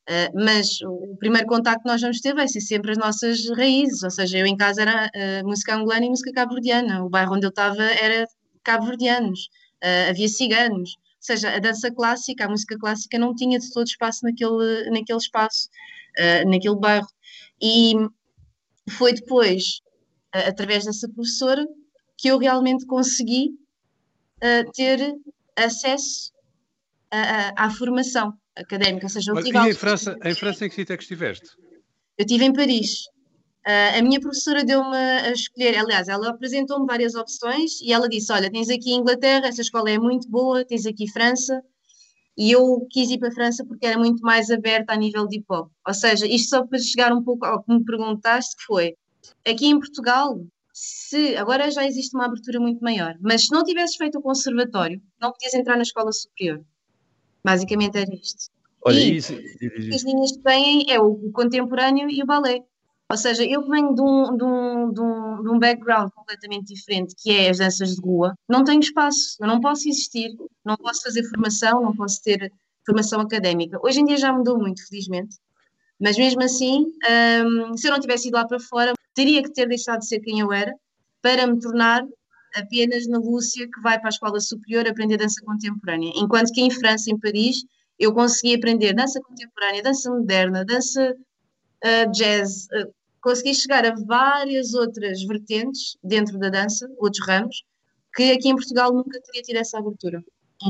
Uh, 0.08 0.34
mas 0.34 0.80
o 0.82 1.16
primeiro 1.16 1.46
contacto 1.46 1.84
que 1.84 1.88
nós 1.88 2.00
vamos 2.00 2.20
ter 2.20 2.34
vai 2.34 2.48
ser 2.48 2.60
sempre 2.60 2.90
as 2.90 2.98
nossas 2.98 3.48
raízes, 3.56 4.02
ou 4.02 4.10
seja, 4.10 4.38
eu 4.38 4.46
em 4.46 4.56
casa 4.56 4.82
era 4.82 5.06
uh, 5.14 5.46
música 5.46 5.76
angolana 5.76 6.04
e 6.04 6.08
música 6.08 6.32
cabo-verdiana, 6.32 7.04
o 7.04 7.08
bairro 7.08 7.36
onde 7.36 7.46
eu 7.46 7.50
estava 7.50 7.84
era 7.84 8.26
cabo-verdianos, 8.64 9.48
uh, 9.82 10.10
havia 10.10 10.26
ciganos, 10.26 10.96
ou 10.96 11.20
seja, 11.20 11.54
a 11.54 11.58
dança 11.60 11.88
clássica, 11.92 12.46
a 12.46 12.48
música 12.48 12.76
clássica 12.76 13.16
não 13.16 13.32
tinha 13.32 13.60
de 13.60 13.72
todo 13.72 13.86
espaço 13.86 14.24
naquele, 14.24 14.90
naquele 14.90 15.18
espaço, 15.18 15.68
naquele 16.48 16.74
bairro. 16.74 17.06
E 17.62 17.94
foi 18.90 19.12
depois, 19.12 19.80
através 20.32 20.84
dessa 20.84 21.08
professora, 21.08 21.64
que 22.18 22.26
eu 22.26 22.38
realmente 22.38 22.84
consegui 22.86 23.50
ter 24.74 25.14
acesso 25.56 26.32
à 27.56 27.70
formação 27.70 28.36
académica, 28.56 29.06
ou 29.06 29.10
seja, 29.10 29.32
e 29.34 29.70
em 29.70 29.74
França, 29.74 30.16
em 30.22 30.34
França 30.34 30.64
em 30.64 30.68
que 30.68 30.74
sítio 30.74 30.92
é 30.92 30.96
que 30.96 31.02
estiveste? 31.02 31.48
Eu 32.18 32.24
estive 32.24 32.44
em 32.44 32.52
Paris. 32.52 33.06
Uh, 33.66 33.98
a 33.98 34.02
minha 34.02 34.20
professora 34.20 34.64
deu-me 34.64 34.96
a 34.96 35.30
escolher, 35.30 35.78
aliás, 35.78 36.08
ela 36.08 36.30
apresentou-me 36.30 36.84
várias 36.84 37.14
opções 37.14 37.80
e 37.80 37.92
ela 37.92 38.08
disse: 38.08 38.32
Olha, 38.32 38.50
tens 38.50 38.68
aqui 38.68 38.92
Inglaterra, 38.92 39.46
essa 39.46 39.60
escola 39.60 39.88
é 39.90 39.98
muito 39.98 40.28
boa, 40.28 40.64
tens 40.64 40.84
aqui 40.84 41.10
França. 41.10 41.62
E 42.36 42.50
eu 42.50 42.86
quis 42.90 43.10
ir 43.10 43.18
para 43.18 43.28
a 43.28 43.32
França 43.32 43.64
porque 43.64 43.86
era 43.86 43.98
muito 43.98 44.20
mais 44.22 44.50
aberta 44.50 44.92
a 44.94 44.96
nível 44.96 45.28
de 45.28 45.36
hip 45.36 45.46
hop. 45.50 45.70
Ou 45.86 45.94
seja, 45.94 46.26
isto 46.26 46.48
só 46.48 46.66
para 46.66 46.78
chegar 46.78 47.12
um 47.12 47.22
pouco 47.22 47.44
ao 47.44 47.62
que 47.62 47.72
me 47.72 47.84
perguntaste, 47.84 48.56
que 48.56 48.64
foi: 48.64 48.96
aqui 49.46 49.66
em 49.66 49.78
Portugal, 49.78 50.40
se 50.72 51.36
agora 51.36 51.70
já 51.70 51.86
existe 51.86 52.16
uma 52.16 52.24
abertura 52.26 52.58
muito 52.58 52.80
maior, 52.80 53.14
mas 53.20 53.46
se 53.46 53.52
não 53.52 53.62
tivesses 53.62 53.96
feito 53.96 54.18
o 54.18 54.22
conservatório, 54.22 55.00
não 55.20 55.30
podias 55.30 55.54
entrar 55.54 55.76
na 55.76 55.82
escola 55.82 56.10
superior. 56.10 56.64
Basicamente 57.44 57.98
era 57.98 58.14
isto. 58.14 58.50
Olha, 58.84 58.98
e 58.98 59.16
isso, 59.16 59.32
as 59.94 60.02
linhas 60.02 60.32
que 60.32 60.42
têm 60.42 60.90
é 60.90 61.00
o, 61.00 61.12
o, 61.12 61.32
contemporâneo 61.32 62.10
e 62.10 62.22
o 62.22 62.26
balé. 62.26 62.60
Ou 63.08 63.16
seja, 63.16 63.44
eu 63.44 63.68
venho 63.68 63.94
de 63.94 64.00
um, 64.00 64.36
de, 64.36 64.44
um, 64.44 64.92
de, 64.92 65.00
um, 65.00 65.42
de 65.42 65.48
um 65.50 65.58
background 65.58 66.10
completamente 66.12 66.72
diferente, 66.72 67.14
que 67.16 67.30
é 67.30 67.50
as 67.50 67.58
danças 67.58 67.94
de 67.94 68.00
rua, 68.00 68.34
não 68.48 68.64
tenho 68.64 68.80
espaço, 68.80 69.36
eu 69.38 69.46
não 69.46 69.60
posso 69.60 69.86
existir, 69.86 70.34
não 70.64 70.76
posso 70.76 71.02
fazer 71.02 71.22
formação, 71.24 71.82
não 71.82 71.94
posso 71.94 72.22
ter 72.22 72.50
formação 72.86 73.20
académica. 73.20 73.78
Hoje 73.82 74.00
em 74.00 74.06
dia 74.06 74.16
já 74.16 74.32
mudou 74.32 74.58
muito, 74.58 74.86
felizmente, 74.88 75.36
mas 76.00 76.16
mesmo 76.16 76.42
assim, 76.42 76.86
hum, 77.44 77.76
se 77.76 77.86
eu 77.86 77.92
não 77.92 78.00
tivesse 78.00 78.28
ido 78.28 78.36
lá 78.36 78.46
para 78.46 78.58
fora, 78.58 78.92
teria 79.14 79.42
que 79.42 79.52
ter 79.52 79.68
deixado 79.68 80.00
de 80.00 80.08
ser 80.08 80.20
quem 80.20 80.40
eu 80.40 80.52
era 80.52 80.74
para 81.20 81.46
me 81.46 81.60
tornar 81.60 82.02
apenas 82.54 83.06
na 83.06 83.18
Lúcia 83.18 83.66
que 83.66 83.80
vai 83.80 83.98
para 83.98 84.08
a 84.08 84.10
escola 84.10 84.40
superior 84.40 84.86
aprender 84.86 85.16
dança 85.16 85.40
contemporânea. 85.44 86.12
Enquanto 86.16 86.52
que 86.52 86.60
em 86.60 86.70
França, 86.70 87.10
em 87.10 87.18
Paris, 87.18 87.64
eu 87.98 88.12
consegui 88.12 88.54
aprender 88.54 88.92
dança 88.92 89.20
contemporânea, 89.20 89.82
dança 89.82 90.10
moderna, 90.10 90.64
dança 90.64 91.14
uh, 91.84 92.12
jazz, 92.12 92.66
uh, 92.66 92.92
consegui 93.20 93.54
chegar 93.54 93.84
a 93.86 93.94
várias 93.94 94.74
outras 94.74 95.22
vertentes 95.22 95.96
dentro 96.02 96.38
da 96.38 96.48
dança, 96.48 96.88
outros 96.98 97.24
ramos, 97.26 97.64
que 98.14 98.32
aqui 98.32 98.48
em 98.48 98.56
Portugal 98.56 98.92
nunca 98.92 99.20
teria 99.22 99.42
tido 99.42 99.56
essa 99.56 99.78
abertura. 99.78 100.22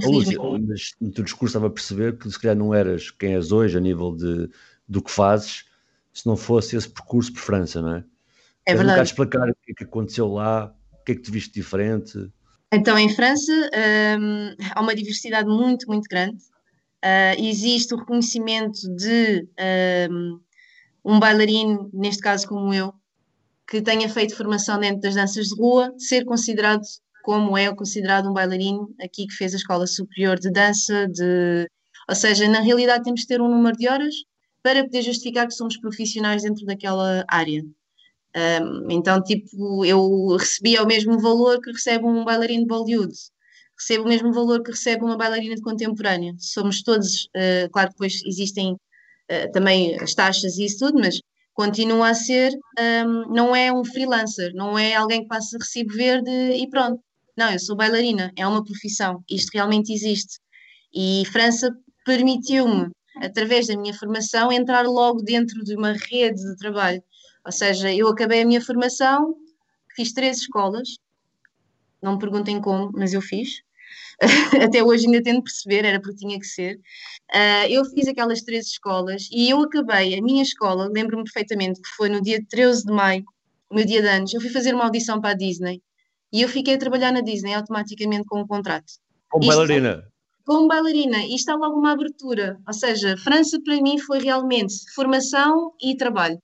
Lúcia, 0.05 0.38
mas 0.66 0.92
no 1.01 1.11
teu 1.11 1.25
discurso 1.25 1.51
estava 1.51 1.66
a 1.66 1.71
perceber 1.71 2.16
que 2.16 2.31
se 2.31 2.38
calhar 2.38 2.57
não 2.57 2.73
eras 2.73 3.11
quem 3.11 3.35
és 3.35 3.53
hoje 3.53 3.77
a 3.77 3.81
nível 3.81 4.14
de, 4.16 4.49
do 4.88 5.03
que 5.03 5.11
fazes 5.11 5.66
se 6.12 6.27
não 6.27 6.37
fosse 6.37 6.77
esse 6.77 6.88
percurso 6.88 7.33
por 7.33 7.40
França, 7.40 7.81
não 7.81 7.97
é? 7.97 8.05
É 8.66 8.75
verdade. 8.75 9.01
Um 9.01 9.03
explicar 9.03 9.49
o 9.49 9.55
que 9.55 9.73
é 9.73 9.75
que 9.75 9.85
aconteceu 9.85 10.29
lá, 10.29 10.75
o 11.03 11.05
que 11.05 11.12
é 11.12 11.15
que 11.17 11.23
te 11.23 11.31
viste 11.31 11.53
diferente? 11.53 12.31
Então, 12.73 12.97
em 12.97 13.09
França 13.09 13.53
um, 14.19 14.55
há 14.75 14.81
uma 14.81 14.95
diversidade 14.95 15.49
muito, 15.49 15.87
muito 15.87 16.09
grande. 16.09 16.38
Uh, 17.05 17.35
existe 17.38 17.93
o 17.93 17.99
reconhecimento 17.99 18.81
de 18.95 19.47
um, 20.11 20.41
um 21.05 21.19
bailarino, 21.19 21.91
neste 21.93 22.23
caso 22.23 22.47
como 22.47 22.73
eu, 22.73 22.95
que 23.69 23.83
tenha 23.83 24.09
feito 24.09 24.37
formação 24.37 24.79
dentro 24.79 25.01
das 25.01 25.17
danças 25.17 25.49
de 25.49 25.57
rua, 25.57 25.93
ser 25.99 26.25
considerado 26.25 26.83
como 27.25 27.59
é 27.59 27.73
considerado 27.75 28.31
um 28.31 28.33
bailarino 28.33 28.95
aqui 29.01 29.27
que 29.27 29.35
fez 29.35 29.53
a 29.55 29.57
escola 29.57 29.87
superior 29.87 30.38
de 30.38 30.51
dança, 30.51 31.07
de... 31.09 31.69
ou 32.09 32.15
seja, 32.15 32.49
na 32.49 32.61
realidade 32.61 33.05
temos 33.05 33.23
que 33.23 33.27
ter 33.27 33.41
um 33.41 33.49
número 33.49 33.77
de 33.77 33.88
horas 33.88 34.15
para 34.62 34.85
poder 34.85 35.03
justificar 35.03 35.47
que 35.47 35.55
somos 35.55 35.77
profissionais 35.77 36.43
dentro 36.43 36.65
daquela 36.65 37.25
área. 37.29 37.65
Um, 38.35 38.90
então, 38.90 39.23
tipo, 39.23 39.85
eu 39.85 40.37
recebia 40.37 40.83
o 40.83 40.87
mesmo 40.87 41.21
valor 41.21 41.61
que 41.61 41.71
recebe 41.71 42.07
um 42.07 42.25
bailarino 42.25 42.62
de 42.62 42.68
Bollywood, 42.68 43.12
recebo 43.79 44.05
o 44.05 44.09
mesmo 44.09 44.33
valor 44.33 44.62
que 44.62 44.71
recebe 44.71 45.05
uma 45.05 45.16
bailarina 45.16 45.55
de 45.55 45.61
contemporânea. 45.61 46.35
Somos 46.38 46.83
todos, 46.83 47.25
uh, 47.37 47.71
claro 47.71 47.88
que 47.88 47.95
depois 47.95 48.23
existem 48.25 48.73
uh, 48.73 49.53
também 49.53 49.99
as 50.01 50.14
taxas 50.14 50.57
e 50.57 50.64
isso 50.64 50.79
tudo, 50.79 50.99
mas 50.99 51.21
continua 51.53 52.11
a 52.11 52.14
ser, 52.14 52.53
um, 53.07 53.35
não 53.35 53.55
é 53.55 53.73
um 53.73 53.85
freelancer, 53.85 54.53
não 54.55 54.79
é 54.79 54.95
alguém 54.95 55.23
que 55.23 55.29
passa 55.29 55.59
recibo 55.59 55.92
verde 55.95 56.31
e 56.31 56.68
pronto. 56.71 57.03
Não, 57.37 57.51
eu 57.51 57.59
sou 57.59 57.77
bailarina, 57.77 58.33
é 58.37 58.47
uma 58.47 58.64
profissão, 58.64 59.23
isto 59.31 59.51
realmente 59.53 59.92
existe. 59.92 60.38
E 60.95 61.25
França 61.33 61.71
permitiu-me, 62.05 62.90
através 63.16 63.66
da 63.66 63.77
minha 63.77 63.95
formação, 63.95 64.53
entrar 64.53 64.87
logo 64.87 65.23
dentro 65.23 65.62
de 65.64 65.75
uma 65.77 65.92
rede 65.92 66.40
de 66.42 66.57
trabalho 66.57 67.03
ou 67.45 67.53
seja, 67.53 67.93
eu 67.93 68.09
acabei 68.09 68.43
a 68.43 68.47
minha 68.47 68.61
formação, 68.61 69.37
fiz 69.95 70.13
três 70.13 70.39
escolas, 70.39 70.97
não 72.01 72.15
me 72.15 72.19
perguntem 72.19 72.61
como, 72.61 72.91
mas 72.95 73.13
eu 73.13 73.21
fiz. 73.21 73.63
Até 74.65 74.83
hoje 74.83 75.07
ainda 75.07 75.23
tento 75.23 75.45
perceber, 75.45 75.85
era 75.85 76.01
porque 76.01 76.19
tinha 76.19 76.39
que 76.39 76.47
ser. 76.47 76.77
Uh, 77.35 77.67
eu 77.69 77.85
fiz 77.85 78.07
aquelas 78.09 78.43
três 78.43 78.67
escolas 78.67 79.29
e 79.31 79.51
eu 79.51 79.61
acabei 79.61 80.19
a 80.19 80.23
minha 80.23 80.43
escola, 80.43 80.89
lembro-me 80.93 81.25
perfeitamente 81.25 81.81
que 81.81 81.89
foi 81.97 82.09
no 82.09 82.23
dia 82.23 82.45
13 82.49 82.85
de 82.85 82.93
maio, 82.93 83.25
o 83.71 83.75
meu 83.75 83.85
dia 83.85 84.03
de 84.03 84.09
anos, 84.09 84.35
eu 84.35 84.41
fui 84.41 84.51
fazer 84.51 84.75
uma 84.75 84.85
audição 84.85 85.21
para 85.21 85.31
a 85.31 85.35
Disney 85.35 85.83
e 86.33 86.43
eu 86.43 86.49
fiquei 86.49 86.75
a 86.75 86.79
trabalhar 86.79 87.13
na 87.13 87.21
Disney 87.21 87.55
automaticamente 87.55 88.25
com 88.25 88.41
um 88.41 88.47
contrato. 88.47 88.93
Como 89.29 89.47
bailarina? 89.47 90.05
Como 90.45 90.69
bailarina, 90.69 91.19
e 91.19 91.35
está 91.35 91.55
logo 91.55 91.79
uma 91.79 91.93
abertura. 91.93 92.59
Ou 92.67 92.73
seja, 92.73 93.17
França 93.19 93.59
para 93.63 93.81
mim 93.81 93.99
foi 93.99 94.19
realmente 94.19 94.75
formação 94.95 95.73
e 95.81 95.97
trabalho. 95.97 96.39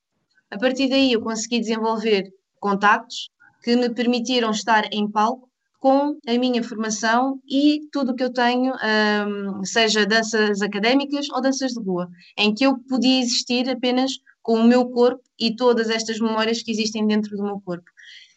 A 0.51 0.59
partir 0.59 0.89
daí 0.89 1.13
eu 1.13 1.21
consegui 1.21 1.61
desenvolver 1.61 2.33
contactos 2.59 3.31
que 3.63 3.77
me 3.77 3.91
permitiram 3.91 4.51
estar 4.51 4.85
em 4.93 5.11
palco 5.11 5.49
com 5.79 6.19
a 6.27 6.39
minha 6.39 6.63
formação 6.63 7.41
e 7.49 7.81
tudo 7.93 8.13
o 8.13 8.15
que 8.15 8.25
eu 8.25 8.33
tenho, 8.33 8.73
um, 8.75 9.65
seja 9.65 10.05
danças 10.05 10.61
académicas 10.61 11.29
ou 11.31 11.41
danças 11.41 11.73
de 11.73 11.81
rua, 11.81 12.09
em 12.37 12.53
que 12.53 12.65
eu 12.67 12.79
podia 12.89 13.21
existir 13.21 13.69
apenas 13.69 14.13
com 14.43 14.55
o 14.55 14.65
meu 14.65 14.87
corpo 14.89 15.23
e 15.39 15.55
todas 15.55 15.89
estas 15.89 16.19
memórias 16.19 16.63
que 16.63 16.71
existem 16.71 17.07
dentro 17.07 17.37
do 17.37 17.45
meu 17.45 17.61
corpo. 17.61 17.89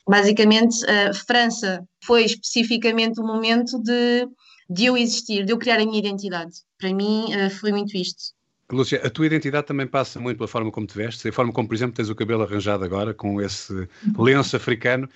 Basicamente, 0.07 0.85
a 0.85 1.13
França 1.13 1.87
foi 2.03 2.25
especificamente 2.25 3.19
o 3.19 3.25
momento 3.25 3.81
de, 3.81 4.27
de 4.69 4.85
eu 4.85 4.97
existir, 4.97 5.45
de 5.45 5.53
eu 5.53 5.57
criar 5.57 5.79
a 5.79 5.85
minha 5.85 5.99
identidade. 5.99 6.51
Para 6.77 6.93
mim, 6.93 7.25
uh, 7.33 7.49
foi 7.49 7.71
muito 7.71 7.95
isto. 7.95 8.33
Lúcia, 8.75 9.01
a 9.03 9.09
tua 9.09 9.25
identidade 9.25 9.67
também 9.67 9.87
passa 9.87 10.19
muito 10.19 10.37
pela 10.37 10.47
forma 10.47 10.71
como 10.71 10.87
te 10.87 10.95
vestes, 10.95 11.25
a 11.25 11.31
forma 11.31 11.51
como, 11.51 11.67
por 11.67 11.75
exemplo, 11.75 11.95
tens 11.95 12.09
o 12.09 12.15
cabelo 12.15 12.43
arranjado 12.43 12.83
agora, 12.83 13.13
com 13.13 13.41
esse 13.41 13.87
lenço 14.17 14.55
africano. 14.55 15.09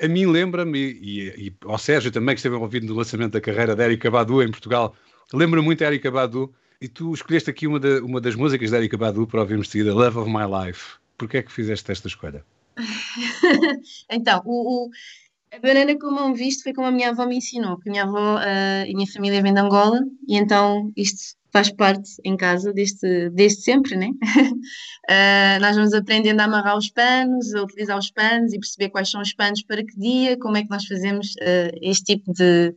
A 0.00 0.08
mim 0.08 0.26
lembra-me, 0.26 0.78
e, 0.78 1.48
e, 1.48 1.54
ao 1.64 1.78
Sérgio 1.78 2.10
também, 2.10 2.34
que 2.34 2.40
esteve 2.40 2.56
envolvido 2.56 2.86
no 2.86 2.94
lançamento 2.94 3.32
da 3.32 3.40
carreira 3.40 3.76
da 3.76 3.84
Erika 3.84 4.10
Badu 4.10 4.42
em 4.42 4.50
Portugal, 4.50 4.94
lembra 5.32 5.62
muito 5.62 5.82
a 5.84 5.86
Erika 5.86 6.10
Badu, 6.10 6.52
e 6.80 6.88
tu 6.88 7.14
escolheste 7.14 7.48
aqui 7.50 7.66
uma, 7.66 7.78
de, 7.78 8.00
uma 8.00 8.20
das 8.20 8.34
músicas 8.34 8.70
da 8.70 8.78
Erika 8.78 8.96
Badu 8.96 9.26
para 9.26 9.40
ouvirmos 9.40 9.66
de 9.66 9.72
seguida, 9.72 9.94
Love 9.94 10.18
of 10.18 10.30
My 10.30 10.66
Life. 10.66 10.96
Porquê 11.16 11.38
é 11.38 11.42
que 11.42 11.52
fizeste 11.52 11.90
esta 11.92 12.08
escolha? 12.08 12.44
então, 14.10 14.42
o, 14.44 14.86
o, 14.86 14.90
a 15.52 15.58
banana 15.60 15.96
como 15.98 16.18
eu 16.18 16.28
me 16.28 16.36
visto 16.36 16.64
foi 16.64 16.72
como 16.72 16.88
a 16.88 16.90
minha 16.90 17.10
avó 17.10 17.26
me 17.26 17.36
ensinou, 17.36 17.76
porque 17.76 17.88
a 17.88 17.92
minha 17.92 18.04
avó 18.04 18.36
uh, 18.36 18.84
e 18.86 18.90
a 18.90 18.94
minha 18.94 19.06
família 19.06 19.40
vem 19.40 19.54
de 19.54 19.60
Angola, 19.60 20.00
e 20.26 20.36
então 20.36 20.92
isto 20.96 21.36
faz 21.54 21.70
parte 21.70 22.10
em 22.24 22.36
casa 22.36 22.72
desde, 22.72 23.30
desde 23.30 23.62
sempre, 23.62 23.94
né? 23.94 24.08
uh, 24.08 25.60
nós 25.62 25.76
vamos 25.76 25.94
aprendendo 25.94 26.40
a 26.40 26.44
amarrar 26.46 26.76
os 26.76 26.90
panos, 26.90 27.54
a 27.54 27.62
utilizar 27.62 27.96
os 27.96 28.10
panos 28.10 28.52
e 28.52 28.58
perceber 28.58 28.90
quais 28.90 29.08
são 29.08 29.22
os 29.22 29.32
panos 29.32 29.62
para 29.62 29.84
que 29.84 29.96
dia, 29.96 30.36
como 30.36 30.56
é 30.56 30.64
que 30.64 30.70
nós 30.70 30.84
fazemos 30.84 31.28
uh, 31.34 31.78
este 31.80 32.16
tipo 32.16 32.32
de 32.32 32.74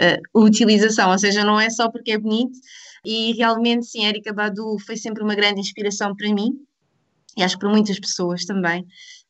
uh, 0.00 0.40
utilização, 0.42 1.12
ou 1.12 1.18
seja, 1.18 1.44
não 1.44 1.60
é 1.60 1.70
só 1.70 1.88
porque 1.88 2.10
é 2.10 2.18
bonito, 2.18 2.58
e 3.04 3.34
realmente, 3.34 3.86
sim, 3.86 4.04
Erika 4.04 4.32
Badu 4.32 4.76
foi 4.84 4.96
sempre 4.96 5.22
uma 5.22 5.36
grande 5.36 5.60
inspiração 5.60 6.12
para 6.16 6.34
mim, 6.34 6.50
e 7.36 7.44
acho 7.44 7.54
que 7.54 7.60
para 7.60 7.70
muitas 7.70 8.00
pessoas 8.00 8.44
também. 8.44 8.84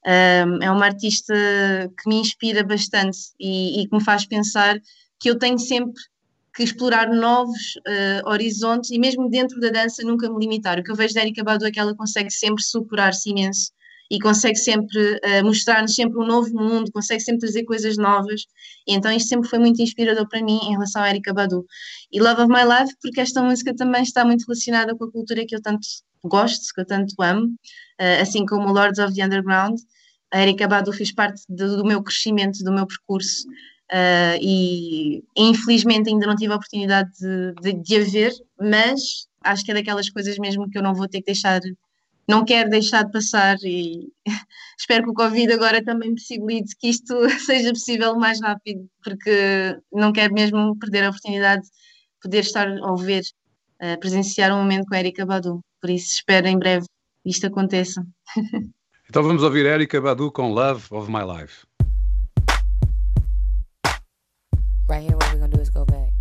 é 0.07 0.71
uma 0.71 0.87
artista 0.87 1.35
que 2.01 2.09
me 2.09 2.17
inspira 2.17 2.65
bastante 2.65 3.19
e, 3.39 3.83
e 3.83 3.87
que 3.87 3.95
me 3.95 4.03
faz 4.03 4.25
pensar 4.25 4.81
que 5.21 5.29
eu 5.29 5.39
tenho 5.39 5.59
sempre 5.59 6.01
que 6.59 6.65
explorar 6.65 7.09
novos 7.09 7.77
uh, 7.87 8.29
horizontes 8.29 8.91
e 8.91 8.99
mesmo 8.99 9.31
dentro 9.31 9.61
da 9.61 9.71
dança 9.71 10.03
nunca 10.03 10.29
me 10.29 10.41
limitar. 10.41 10.77
O 10.77 10.83
que 10.83 10.91
eu 10.91 10.97
vejo 10.97 11.15
da 11.15 11.21
Erika 11.21 11.45
Badu 11.45 11.65
é 11.65 11.71
que 11.71 11.79
ela 11.79 11.95
consegue 11.95 12.33
sempre 12.33 12.65
superar-se 12.65 13.31
imenso 13.31 13.71
e 14.11 14.19
consegue 14.19 14.57
sempre 14.57 15.21
uh, 15.25 15.45
mostrar-nos 15.45 15.95
sempre 15.95 16.19
um 16.19 16.27
novo 16.27 16.53
mundo, 16.53 16.91
consegue 16.91 17.21
sempre 17.21 17.43
trazer 17.43 17.63
coisas 17.63 17.97
novas. 17.97 18.43
E 18.89 18.93
então 18.93 19.13
isto 19.13 19.29
sempre 19.29 19.49
foi 19.49 19.61
muito 19.61 19.81
inspirador 19.81 20.29
para 20.29 20.43
mim 20.43 20.59
em 20.65 20.73
relação 20.73 21.01
à 21.01 21.09
Erika 21.09 21.33
Badu. 21.33 21.65
E 22.11 22.21
Love 22.21 22.43
of 22.43 22.53
My 22.53 22.65
Life, 22.65 22.93
porque 23.01 23.21
esta 23.21 23.41
música 23.41 23.73
também 23.77 24.03
está 24.03 24.25
muito 24.25 24.45
relacionada 24.45 24.97
com 24.97 25.05
a 25.05 25.13
cultura 25.13 25.47
que 25.47 25.55
eu 25.55 25.63
tanto 25.63 25.87
gosto, 26.25 26.75
que 26.75 26.81
eu 26.81 26.87
tanto 26.87 27.15
amo, 27.23 27.47
uh, 27.47 28.21
assim 28.21 28.45
como 28.45 28.73
Lords 28.73 28.99
of 28.99 29.15
the 29.15 29.25
Underground. 29.25 29.79
A 30.35 30.43
Erika 30.43 30.67
Badu 30.67 30.93
fez 30.93 31.13
parte 31.13 31.41
do, 31.49 31.77
do 31.77 31.85
meu 31.85 32.03
crescimento, 32.03 32.65
do 32.65 32.73
meu 32.73 32.85
percurso. 32.85 33.47
Uh, 33.91 34.37
e 34.43 35.25
infelizmente 35.35 36.11
ainda 36.11 36.27
não 36.27 36.37
tive 36.37 36.53
a 36.53 36.57
oportunidade 36.57 37.11
de, 37.19 37.55
de, 37.55 37.83
de, 37.83 37.97
a 37.97 38.05
ver, 38.05 38.33
mas 38.61 39.27
acho 39.43 39.65
que 39.65 39.71
é 39.71 39.75
daquelas 39.75 40.11
coisas 40.11 40.37
mesmo 40.39 40.69
que 40.69 40.77
eu 40.77 40.83
não 40.83 40.95
vou 40.95 41.09
ter 41.09 41.21
que 41.21 41.27
deixar, 41.33 41.59
não 42.29 42.45
quero 42.45 42.69
deixar 42.69 43.05
de 43.05 43.13
passar 43.13 43.57
e 43.63 44.13
espero 44.79 45.05
que 45.05 45.11
o 45.11 45.15
Covid 45.15 45.51
agora 45.55 45.83
também 45.83 46.15
possibilite 46.15 46.77
que 46.77 46.89
isto 46.89 47.15
seja 47.41 47.71
possível 47.71 48.15
mais 48.17 48.43
rápido, 48.43 48.87
porque 49.03 49.79
não 49.91 50.13
quero 50.13 50.35
mesmo 50.35 50.79
perder 50.79 51.05
a 51.05 51.09
oportunidade 51.09 51.63
de 51.63 51.71
poder 52.21 52.41
estar 52.41 52.69
a 52.69 52.95
ver, 52.97 53.23
uh, 53.83 53.99
presenciar 54.01 54.53
um 54.53 54.59
momento 54.59 54.87
com 54.87 54.95
a 54.97 54.99
Erika 54.99 55.25
Badu, 55.25 55.61
por 55.81 55.89
isso 55.89 56.13
espero 56.13 56.47
em 56.47 56.59
breve 56.59 56.85
isto 57.25 57.47
aconteça. 57.47 58.07
Então 59.11 59.23
vamos 59.23 59.43
ouvir 59.43 59.65
Erika 59.65 59.99
Badu 60.03 60.31
com 60.31 60.53
Love 60.53 60.85
of 60.91 61.11
My 61.11 61.23
Life. 61.25 61.68
Right 64.89 65.03
here, 65.03 65.17
what 65.17 65.31
we're 65.35 65.41
gonna 65.41 65.55
do 65.55 65.61
is 65.61 65.69
go 65.69 65.85
back. 65.85 66.18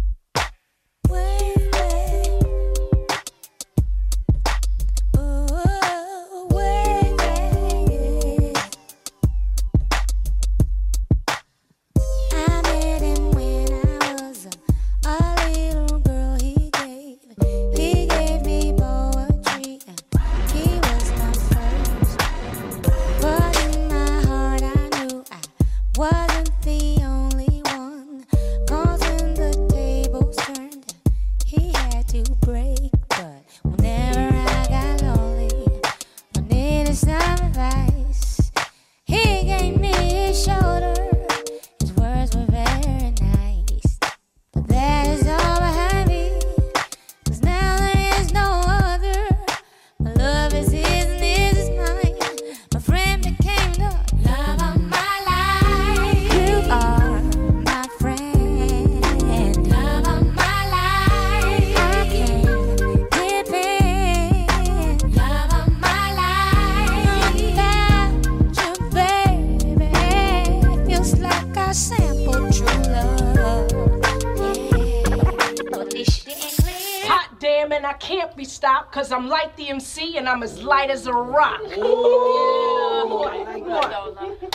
Cause 78.97 79.11
I'm 79.11 79.27
like 79.27 79.55
the 79.55 79.69
MC 79.69 80.17
and 80.17 80.27
I'm 80.27 80.41
as 80.41 80.63
light 80.63 80.89
as 80.89 81.05
a 81.05 81.13
rock. 81.13 81.61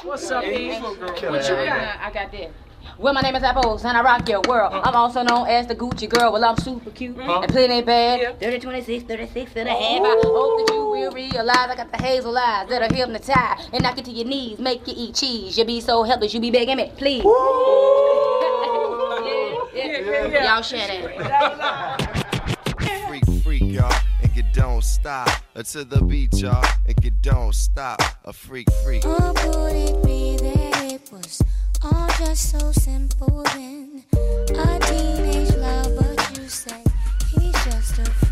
What's 0.02 0.28
up, 0.32 0.42
E? 0.42 0.80
What 0.80 1.14
you 1.20 1.28
got? 1.28 2.00
I 2.00 2.10
got 2.12 2.32
this. 2.32 2.50
Well, 2.98 3.14
my 3.14 3.20
name 3.20 3.36
is 3.36 3.44
Apples, 3.44 3.84
and 3.84 3.96
I 3.96 4.02
rock 4.02 4.28
your 4.28 4.40
world. 4.48 4.72
I'm 4.74 4.96
also 4.96 5.22
known 5.22 5.46
as 5.46 5.68
the 5.68 5.76
Gucci 5.76 6.08
girl. 6.08 6.32
Well, 6.32 6.44
I'm 6.44 6.56
super 6.56 6.90
cute 6.90 7.18
and 7.18 7.52
plenty 7.52 7.82
bad. 7.82 8.40
30, 8.40 8.58
26, 8.58 9.04
36 9.04 9.52
and 9.54 9.68
a 9.68 9.70
half. 9.70 9.80
I 9.80 10.20
hope 10.24 10.66
that 10.66 10.74
you 10.74 10.86
will 10.86 11.12
realize 11.12 11.70
I 11.70 11.76
got 11.76 11.92
the 11.92 11.98
hazel 11.98 12.36
eyes 12.36 12.68
that 12.68 12.82
are 12.82 12.92
hypnotized 12.92 13.70
and 13.72 13.84
knock 13.84 13.96
you 13.98 14.02
to 14.02 14.10
your 14.10 14.26
knees, 14.26 14.58
make 14.58 14.84
you 14.88 14.94
eat 14.96 15.14
cheese. 15.14 15.56
You 15.56 15.64
be 15.64 15.80
so 15.80 16.02
helpless, 16.02 16.34
you 16.34 16.40
be 16.40 16.50
begging 16.50 16.78
me, 16.78 16.90
please. 16.96 17.22
yeah, 19.72 20.00
yeah, 20.00 20.26
yeah. 20.26 20.52
Y'all 20.52 20.62
share 20.62 20.88
that. 20.88 22.11
Don't 24.62 24.84
stop. 24.84 25.28
To 25.54 25.84
the 25.84 26.00
beat, 26.02 26.34
y'all, 26.34 26.64
and 26.86 27.04
you 27.04 27.10
don't 27.20 27.52
stop. 27.52 28.00
A 28.24 28.32
freak, 28.32 28.68
freak. 28.84 29.04
Or 29.04 29.32
could 29.34 29.74
it 29.74 30.04
be 30.04 30.36
that 30.36 30.92
it 30.92 31.12
was 31.12 31.42
all 31.82 32.08
just 32.18 32.52
so 32.52 32.70
simple 32.70 33.42
then? 33.54 34.04
A 34.12 34.78
teenage 34.86 35.54
love, 35.56 35.90
but 35.98 36.38
you 36.38 36.48
say 36.48 36.82
he's 37.30 37.52
just 37.64 37.98
a 37.98 38.04
friend. 38.04 38.31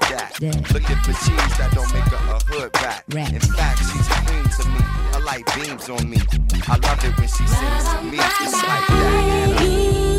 That. 0.00 0.38
Looking 0.40 0.96
for 1.04 1.12
cheese 1.12 1.54
that 1.58 1.70
don't 1.74 1.92
make 1.92 2.04
her 2.04 2.34
a 2.34 2.38
hood 2.44 2.70
rat. 2.82 3.04
In 3.32 3.40
fact, 3.40 3.78
she's 3.78 4.08
a 4.08 4.16
queen 4.26 4.44
to 4.44 4.64
me. 4.68 4.80
Her 5.12 5.20
light 5.20 5.46
beams 5.54 5.88
on 5.88 6.08
me. 6.08 6.18
I 6.68 6.76
love 6.76 7.04
it 7.04 7.16
when 7.18 7.28
she 7.28 7.46
sings 7.46 7.84
to 7.94 8.02
me. 8.02 8.18
It's 8.18 8.62
like 8.62 8.86
that. 8.88 10.09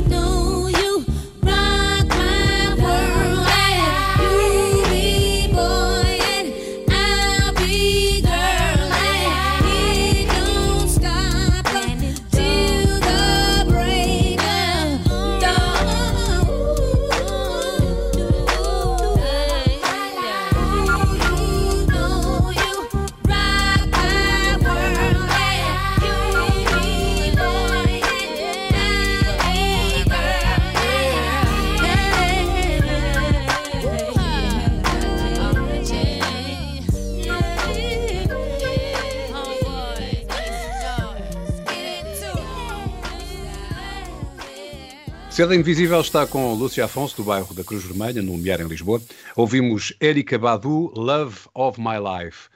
Seda 45.42 45.56
Invisível 45.56 46.00
está 46.02 46.28
com 46.28 46.54
Lúcia 46.54 46.86
Afonso, 46.86 47.18
do 47.18 47.24
bairro 47.24 47.52
da 47.56 47.64
Cruz 47.64 47.84
Vermelha, 47.84 48.22
no 48.22 48.34
Lumiar, 48.34 48.62
em 48.62 48.68
Lisboa. 48.68 49.02
Ouvimos 49.36 49.92
Erika 50.00 50.38
Badu, 50.38 50.94
Love 50.96 51.48
of 51.56 51.82
My 51.82 51.96
Life. 51.98 52.48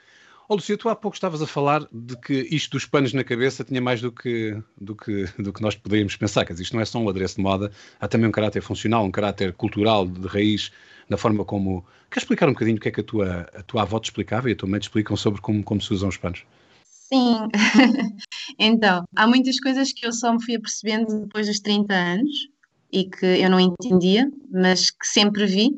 Ó 0.48 0.54
Lúcia, 0.54 0.76
tu 0.76 0.88
há 0.88 0.94
pouco 0.94 1.16
estavas 1.16 1.42
a 1.42 1.48
falar 1.48 1.84
de 1.92 2.16
que 2.16 2.46
isto 2.48 2.70
dos 2.70 2.86
panos 2.86 3.12
na 3.12 3.24
cabeça 3.24 3.64
tinha 3.64 3.80
mais 3.80 4.00
do 4.00 4.12
que, 4.12 4.56
do 4.80 4.94
que, 4.94 5.24
do 5.36 5.52
que 5.52 5.60
nós 5.60 5.74
poderíamos 5.74 6.14
pensar. 6.14 6.44
Quer 6.44 6.52
dizer, 6.52 6.62
isto 6.62 6.74
não 6.76 6.80
é 6.80 6.84
só 6.84 7.00
um 7.00 7.08
adereço 7.08 7.34
de 7.34 7.42
moda, 7.42 7.72
há 7.98 8.06
também 8.06 8.28
um 8.28 8.32
caráter 8.32 8.62
funcional, 8.62 9.04
um 9.04 9.10
caráter 9.10 9.52
cultural, 9.54 10.06
de 10.06 10.28
raiz, 10.28 10.70
na 11.08 11.16
forma 11.16 11.44
como... 11.44 11.84
Queres 12.08 12.22
explicar 12.22 12.48
um 12.48 12.52
bocadinho 12.52 12.76
o 12.76 12.80
que 12.80 12.86
é 12.86 12.92
que 12.92 13.00
a 13.00 13.04
tua, 13.04 13.50
a 13.52 13.62
tua 13.64 13.82
avó 13.82 13.98
te 13.98 14.04
explicava 14.04 14.48
e 14.48 14.52
a 14.52 14.56
tua 14.56 14.68
mãe 14.68 14.78
te 14.78 14.84
explicam 14.84 15.16
sobre 15.16 15.40
como, 15.40 15.60
como 15.64 15.82
se 15.82 15.92
usam 15.92 16.08
os 16.08 16.18
panos? 16.18 16.44
Sim, 16.84 17.48
então, 18.60 19.04
há 19.16 19.26
muitas 19.26 19.58
coisas 19.58 19.92
que 19.92 20.06
eu 20.06 20.12
só 20.12 20.32
me 20.32 20.44
fui 20.44 20.54
apercebendo 20.54 21.22
depois 21.22 21.48
dos 21.48 21.58
30 21.58 21.92
anos 21.92 22.55
e 22.92 23.04
que 23.04 23.26
eu 23.26 23.50
não 23.50 23.60
entendia, 23.60 24.30
mas 24.50 24.90
que 24.90 25.06
sempre 25.06 25.46
vi. 25.46 25.70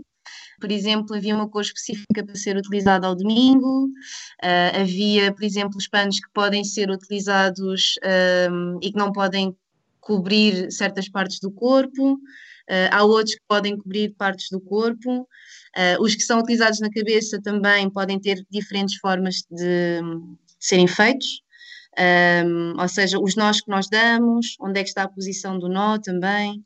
Por 0.61 0.73
exemplo, 0.73 1.15
havia 1.15 1.35
uma 1.35 1.49
cor 1.49 1.63
específica 1.63 2.25
para 2.25 2.35
ser 2.35 2.57
utilizada 2.57 3.07
ao 3.07 3.15
domingo, 3.15 3.89
ah, 4.43 4.81
havia, 4.81 5.33
por 5.33 5.45
exemplo, 5.45 5.77
os 5.77 5.87
panos 5.89 6.19
que 6.21 6.31
podem 6.33 6.65
ser 6.65 6.91
utilizados 6.91 7.95
ahm, 8.03 8.79
e 8.83 8.91
que 8.91 8.99
não 8.99 9.13
podem 9.13 9.55
cobrir 10.01 10.71
certas 10.73 11.09
partes 11.09 11.39
do 11.41 11.51
corpo, 11.51 12.19
ah, 12.69 12.99
há 12.99 13.05
outros 13.05 13.35
que 13.37 13.43
podem 13.49 13.77
cobrir 13.77 14.15
partes 14.17 14.49
do 14.51 14.61
corpo. 14.61 15.29
Ah, 15.77 15.97
os 16.01 16.15
que 16.15 16.23
são 16.23 16.41
utilizados 16.41 16.81
na 16.81 16.91
cabeça 16.91 17.41
também 17.41 17.89
podem 17.91 18.19
ter 18.21 18.45
diferentes 18.51 18.97
formas 18.97 19.45
de, 19.51 20.01
de 20.01 20.57
serem 20.59 20.87
feitos. 20.87 21.43
Um, 21.99 22.81
ou 22.81 22.89
seja, 22.89 23.19
os 23.19 23.35
nós 23.35 23.61
que 23.61 23.71
nós 23.71 23.89
damos, 23.89 24.57
onde 24.61 24.79
é 24.79 24.83
que 24.83 24.89
está 24.89 25.03
a 25.03 25.09
posição 25.09 25.59
do 25.59 25.69
nó 25.69 25.99
também, 25.99 26.65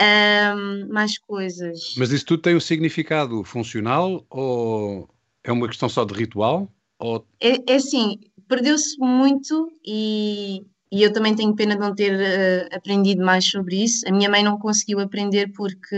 Um, 0.00 0.92
mais 0.92 1.18
coisas. 1.18 1.94
Mas 1.96 2.12
isso 2.12 2.24
tudo 2.24 2.40
tem 2.40 2.54
um 2.54 2.60
significado 2.60 3.42
funcional 3.42 4.24
ou 4.30 5.08
é 5.42 5.50
uma 5.50 5.66
questão 5.66 5.88
só 5.88 6.04
de 6.04 6.14
ritual? 6.14 6.72
Ou... 7.00 7.26
É, 7.40 7.72
é 7.72 7.74
assim, 7.74 8.20
perdeu-se 8.48 8.96
muito 8.98 9.68
e, 9.84 10.62
e 10.92 11.02
eu 11.02 11.12
também 11.12 11.34
tenho 11.34 11.54
pena 11.54 11.74
de 11.74 11.80
não 11.80 11.94
ter 11.94 12.12
eh, 12.12 12.68
aprendido 12.72 13.24
mais 13.24 13.44
sobre 13.44 13.82
isso. 13.82 14.08
A 14.08 14.12
minha 14.12 14.30
mãe 14.30 14.42
não 14.42 14.56
conseguiu 14.56 15.00
aprender 15.00 15.50
porque 15.52 15.96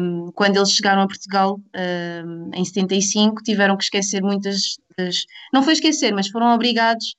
hum, 0.00 0.30
quando 0.34 0.56
eles 0.56 0.72
chegaram 0.72 1.02
a 1.02 1.06
Portugal 1.06 1.60
hum, 2.24 2.50
em 2.54 2.64
75 2.64 3.42
tiveram 3.42 3.76
que 3.76 3.84
esquecer 3.84 4.22
muitas 4.22 4.78
das... 4.96 5.26
Não 5.52 5.62
foi 5.62 5.74
esquecer, 5.74 6.12
mas 6.14 6.28
foram 6.28 6.54
obrigados 6.54 7.16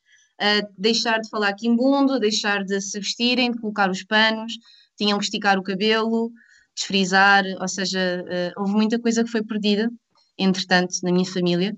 deixar 0.78 1.19
de 1.19 1.30
falar 1.30 1.54
quimbundo, 1.54 2.19
deixar 2.19 2.63
de 2.63 2.82
se 2.82 3.00
vestirem, 3.00 3.52
de 3.52 3.60
colocar 3.60 3.89
os 3.89 4.04
panos, 4.04 4.54
tinham 4.98 5.17
que 5.17 5.26
esticar 5.26 5.58
o 5.58 5.63
cabelo, 5.63 6.32
desfrizar, 6.76 7.43
ou 7.60 7.67
seja, 7.67 8.24
eh, 8.30 8.52
houve 8.58 8.74
muita 8.74 9.00
coisa 9.00 9.24
que 9.24 9.30
foi 9.30 9.43
perdida, 9.43 9.89
entretanto, 10.38 10.96
na 11.04 11.12
minha 11.12 11.26
família, 11.26 11.76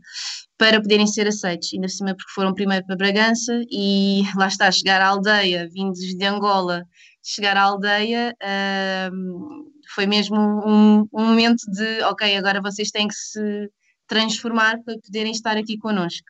para 0.58 0.82
poderem 0.82 1.08
ser 1.08 1.28
aceitos, 1.28 1.70
ainda 1.74 1.88
por 1.88 1.94
cima 1.94 2.16
porque 2.16 2.32
foram 2.34 2.54
primeiro 2.54 2.86
para 2.86 2.96
Bragança 2.96 3.62
e 3.70 4.24
lá 4.38 4.48
está, 4.48 4.72
chegar 4.72 5.02
à 5.02 5.08
aldeia, 5.08 5.68
vindos 5.72 6.00
de 6.00 6.26
Angola, 6.26 6.86
chegar 7.22 7.58
à 7.58 7.64
aldeia 7.64 8.34
ahm, 8.42 9.66
foi 9.94 10.06
mesmo 10.06 10.38
um, 10.38 11.08
um 11.14 11.26
momento 11.26 11.64
de, 11.72 12.02
ok, 12.04 12.36
agora 12.38 12.62
vocês 12.62 12.90
têm 12.92 13.08
que 13.08 13.16
se 13.16 13.70
transformar 14.08 14.82
para 14.84 14.96
poderem 15.04 15.32
estar 15.32 15.58
aqui 15.58 15.78
connosco, 15.78 16.28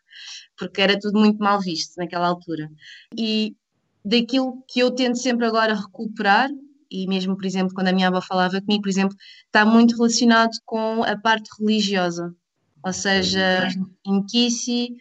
porque 0.57 0.81
era 0.81 0.99
tudo 0.99 1.19
muito 1.19 1.39
mal 1.39 1.59
visto 1.59 1.95
naquela 1.97 2.27
altura. 2.27 2.69
E 3.17 3.55
daquilo 4.03 4.63
que 4.67 4.79
eu 4.79 4.91
tento 4.91 5.17
sempre 5.17 5.45
agora 5.45 5.73
recuperar, 5.73 6.49
e 6.91 7.07
mesmo, 7.07 7.35
por 7.35 7.45
exemplo, 7.45 7.73
quando 7.73 7.87
a 7.87 7.93
minha 7.93 8.07
avó 8.07 8.21
falava 8.21 8.61
comigo, 8.61 8.83
por 8.83 8.89
exemplo, 8.89 9.15
está 9.45 9.65
muito 9.65 9.95
relacionado 9.95 10.51
com 10.65 11.03
a 11.03 11.17
parte 11.17 11.49
religiosa, 11.59 12.33
ou 12.83 12.93
seja, 12.93 13.67
em 14.05 14.25
Kissi, 14.25 14.95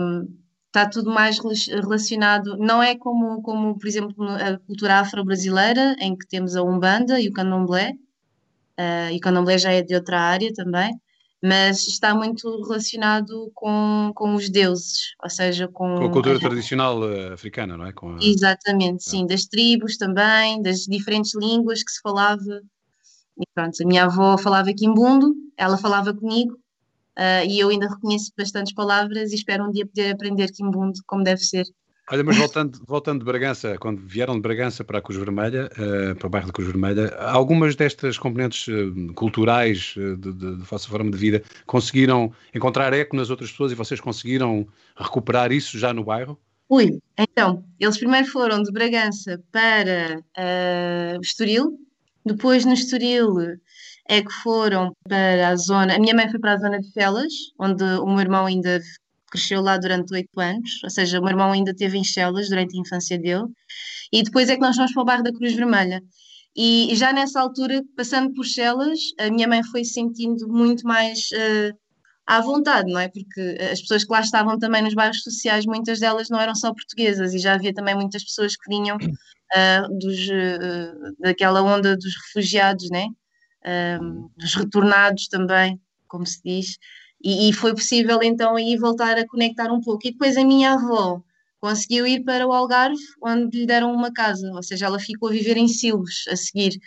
um, 0.00 0.28
está 0.66 0.86
tudo 0.88 1.10
mais 1.10 1.38
rela- 1.38 1.80
relacionado, 1.82 2.56
não 2.58 2.82
é 2.82 2.94
como, 2.94 3.40
como 3.42 3.78
por 3.78 3.88
exemplo, 3.88 4.14
a 4.28 4.58
cultura 4.58 5.00
afro-brasileira, 5.00 5.96
em 5.98 6.16
que 6.16 6.28
temos 6.28 6.54
a 6.54 6.62
Umbanda 6.62 7.18
e 7.18 7.28
o 7.28 7.32
Candomblé, 7.32 7.92
uh, 8.78 9.10
e 9.12 9.18
candomblé 9.20 9.58
já 9.58 9.72
é 9.72 9.82
de 9.82 9.94
outra 9.94 10.20
área 10.20 10.52
também, 10.52 10.94
mas 11.42 11.86
está 11.86 12.14
muito 12.14 12.62
relacionado 12.62 13.50
com, 13.54 14.10
com 14.14 14.34
os 14.34 14.50
deuses, 14.50 15.14
ou 15.22 15.30
seja, 15.30 15.68
com, 15.68 15.96
com 15.96 16.06
a 16.06 16.10
cultura 16.10 16.36
a... 16.36 16.40
tradicional 16.40 17.00
uh, 17.00 17.32
africana, 17.32 17.76
não 17.76 17.86
é? 17.86 17.90
A... 17.90 18.24
Exatamente, 18.24 19.04
sim, 19.04 19.26
das 19.26 19.44
tribos 19.44 19.96
também, 19.96 20.60
das 20.60 20.80
diferentes 20.80 21.34
línguas 21.34 21.82
que 21.82 21.92
se 21.92 22.00
falava. 22.00 22.60
E 23.38 23.44
pronto, 23.54 23.80
a 23.80 23.86
minha 23.86 24.04
avó 24.04 24.36
falava 24.36 24.72
quimbundo, 24.72 25.32
ela 25.56 25.78
falava 25.78 26.12
comigo, 26.12 26.54
uh, 27.16 27.46
e 27.46 27.60
eu 27.60 27.68
ainda 27.68 27.88
reconheço 27.88 28.32
bastantes 28.36 28.74
palavras 28.74 29.30
e 29.30 29.36
espero 29.36 29.64
um 29.64 29.70
dia 29.70 29.86
poder 29.86 30.12
aprender 30.12 30.50
quimbundo 30.50 30.98
como 31.06 31.22
deve 31.22 31.42
ser. 31.42 31.64
Olha, 32.10 32.24
mas 32.24 32.38
voltando, 32.38 32.80
voltando 32.86 33.18
de 33.18 33.24
Bragança, 33.26 33.76
quando 33.78 34.00
vieram 34.00 34.34
de 34.34 34.40
Bragança 34.40 34.82
para 34.82 34.98
a 34.98 35.02
Cruz 35.02 35.18
Vermelha, 35.18 35.68
uh, 35.72 36.14
para 36.16 36.26
o 36.26 36.30
bairro 36.30 36.46
da 36.46 36.52
Cruz 36.54 36.66
Vermelha, 36.66 37.14
algumas 37.18 37.76
destas 37.76 38.16
componentes 38.16 38.66
uh, 38.68 39.12
culturais 39.14 39.94
uh, 39.98 40.16
de, 40.16 40.32
de, 40.32 40.56
de 40.56 40.64
vossa 40.64 40.88
forma 40.88 41.10
de 41.10 41.18
vida 41.18 41.42
conseguiram 41.66 42.32
encontrar 42.54 42.94
eco 42.94 43.14
nas 43.14 43.28
outras 43.28 43.50
pessoas 43.50 43.72
e 43.72 43.74
vocês 43.74 44.00
conseguiram 44.00 44.66
recuperar 44.96 45.52
isso 45.52 45.78
já 45.78 45.92
no 45.92 46.02
bairro? 46.02 46.38
Ui, 46.70 46.98
então, 47.18 47.62
eles 47.78 47.98
primeiro 47.98 48.26
foram 48.28 48.62
de 48.62 48.72
Bragança 48.72 49.42
para 49.52 50.18
uh, 50.18 51.20
Estoril, 51.20 51.78
depois 52.24 52.64
no 52.64 52.72
Estoril 52.72 53.34
é 54.08 54.22
que 54.22 54.32
foram 54.42 54.92
para 55.06 55.48
a 55.48 55.56
zona. 55.56 55.96
A 55.96 55.98
minha 55.98 56.14
mãe 56.14 56.30
foi 56.30 56.40
para 56.40 56.54
a 56.54 56.58
zona 56.58 56.80
de 56.80 56.90
Felas, 56.92 57.32
onde 57.58 57.84
o 57.84 58.06
meu 58.06 58.20
irmão 58.20 58.46
ainda 58.46 58.80
cresceu 59.30 59.60
lá 59.60 59.76
durante 59.76 60.12
oito 60.12 60.40
anos, 60.40 60.82
ou 60.82 60.90
seja, 60.90 61.18
o 61.18 61.22
meu 61.22 61.30
irmão 61.30 61.52
ainda 61.52 61.74
teve 61.74 61.98
em 61.98 62.04
Chelas 62.04 62.48
durante 62.48 62.76
a 62.76 62.80
infância 62.80 63.18
dele, 63.18 63.46
e 64.12 64.22
depois 64.22 64.48
é 64.48 64.54
que 64.54 64.60
nós 64.60 64.76
fomos 64.76 64.92
para 64.92 65.02
o 65.02 65.04
bairro 65.04 65.22
da 65.22 65.32
Cruz 65.32 65.54
Vermelha. 65.54 66.02
E 66.56 66.94
já 66.96 67.12
nessa 67.12 67.40
altura, 67.40 67.84
passando 67.96 68.32
por 68.34 68.44
Chelas, 68.44 68.98
a 69.20 69.30
minha 69.30 69.46
mãe 69.46 69.62
foi 69.62 69.84
sentindo 69.84 70.48
muito 70.48 70.84
mais 70.86 71.28
uh, 71.32 71.78
à 72.26 72.40
vontade, 72.40 72.90
não 72.92 72.98
é? 72.98 73.08
Porque 73.08 73.58
as 73.70 73.80
pessoas 73.80 74.04
que 74.04 74.12
lá 74.12 74.20
estavam 74.20 74.58
também 74.58 74.82
nos 74.82 74.94
bairros 74.94 75.22
sociais, 75.22 75.66
muitas 75.66 76.00
delas 76.00 76.28
não 76.28 76.40
eram 76.40 76.54
só 76.54 76.72
portuguesas, 76.72 77.34
e 77.34 77.38
já 77.38 77.54
havia 77.54 77.72
também 77.72 77.94
muitas 77.94 78.24
pessoas 78.24 78.56
que 78.56 78.68
vinham 78.68 78.96
uh, 78.96 79.98
dos, 79.98 80.28
uh, 80.28 81.16
daquela 81.20 81.62
onda 81.62 81.96
dos 81.96 82.14
refugiados, 82.26 82.90
né? 82.90 83.06
dos 84.38 84.54
retornados 84.54 85.28
também, 85.28 85.78
como 86.06 86.24
se 86.24 86.40
diz. 86.42 86.78
E, 87.22 87.48
e, 87.48 87.52
foi 87.52 87.74
possível 87.74 88.20
então 88.22 88.56
aí 88.56 88.76
voltar 88.76 89.18
a 89.18 89.26
conectar 89.26 89.72
um 89.72 89.80
pouco. 89.80 90.06
E 90.06 90.12
depois 90.12 90.36
a 90.36 90.44
minha 90.44 90.74
avó 90.74 91.22
conseguiu 91.60 92.06
ir 92.06 92.22
para 92.24 92.46
o 92.46 92.52
Algarve, 92.52 93.02
onde 93.22 93.60
lhe 93.60 93.66
deram 93.66 93.92
uma 93.92 94.12
casa, 94.12 94.48
ou 94.52 94.62
seja, 94.62 94.86
ela 94.86 94.98
ficou 95.00 95.28
a 95.28 95.32
viver 95.32 95.56
em 95.56 95.68
Silves 95.68 96.26
a 96.28 96.36
seguir. 96.36 96.78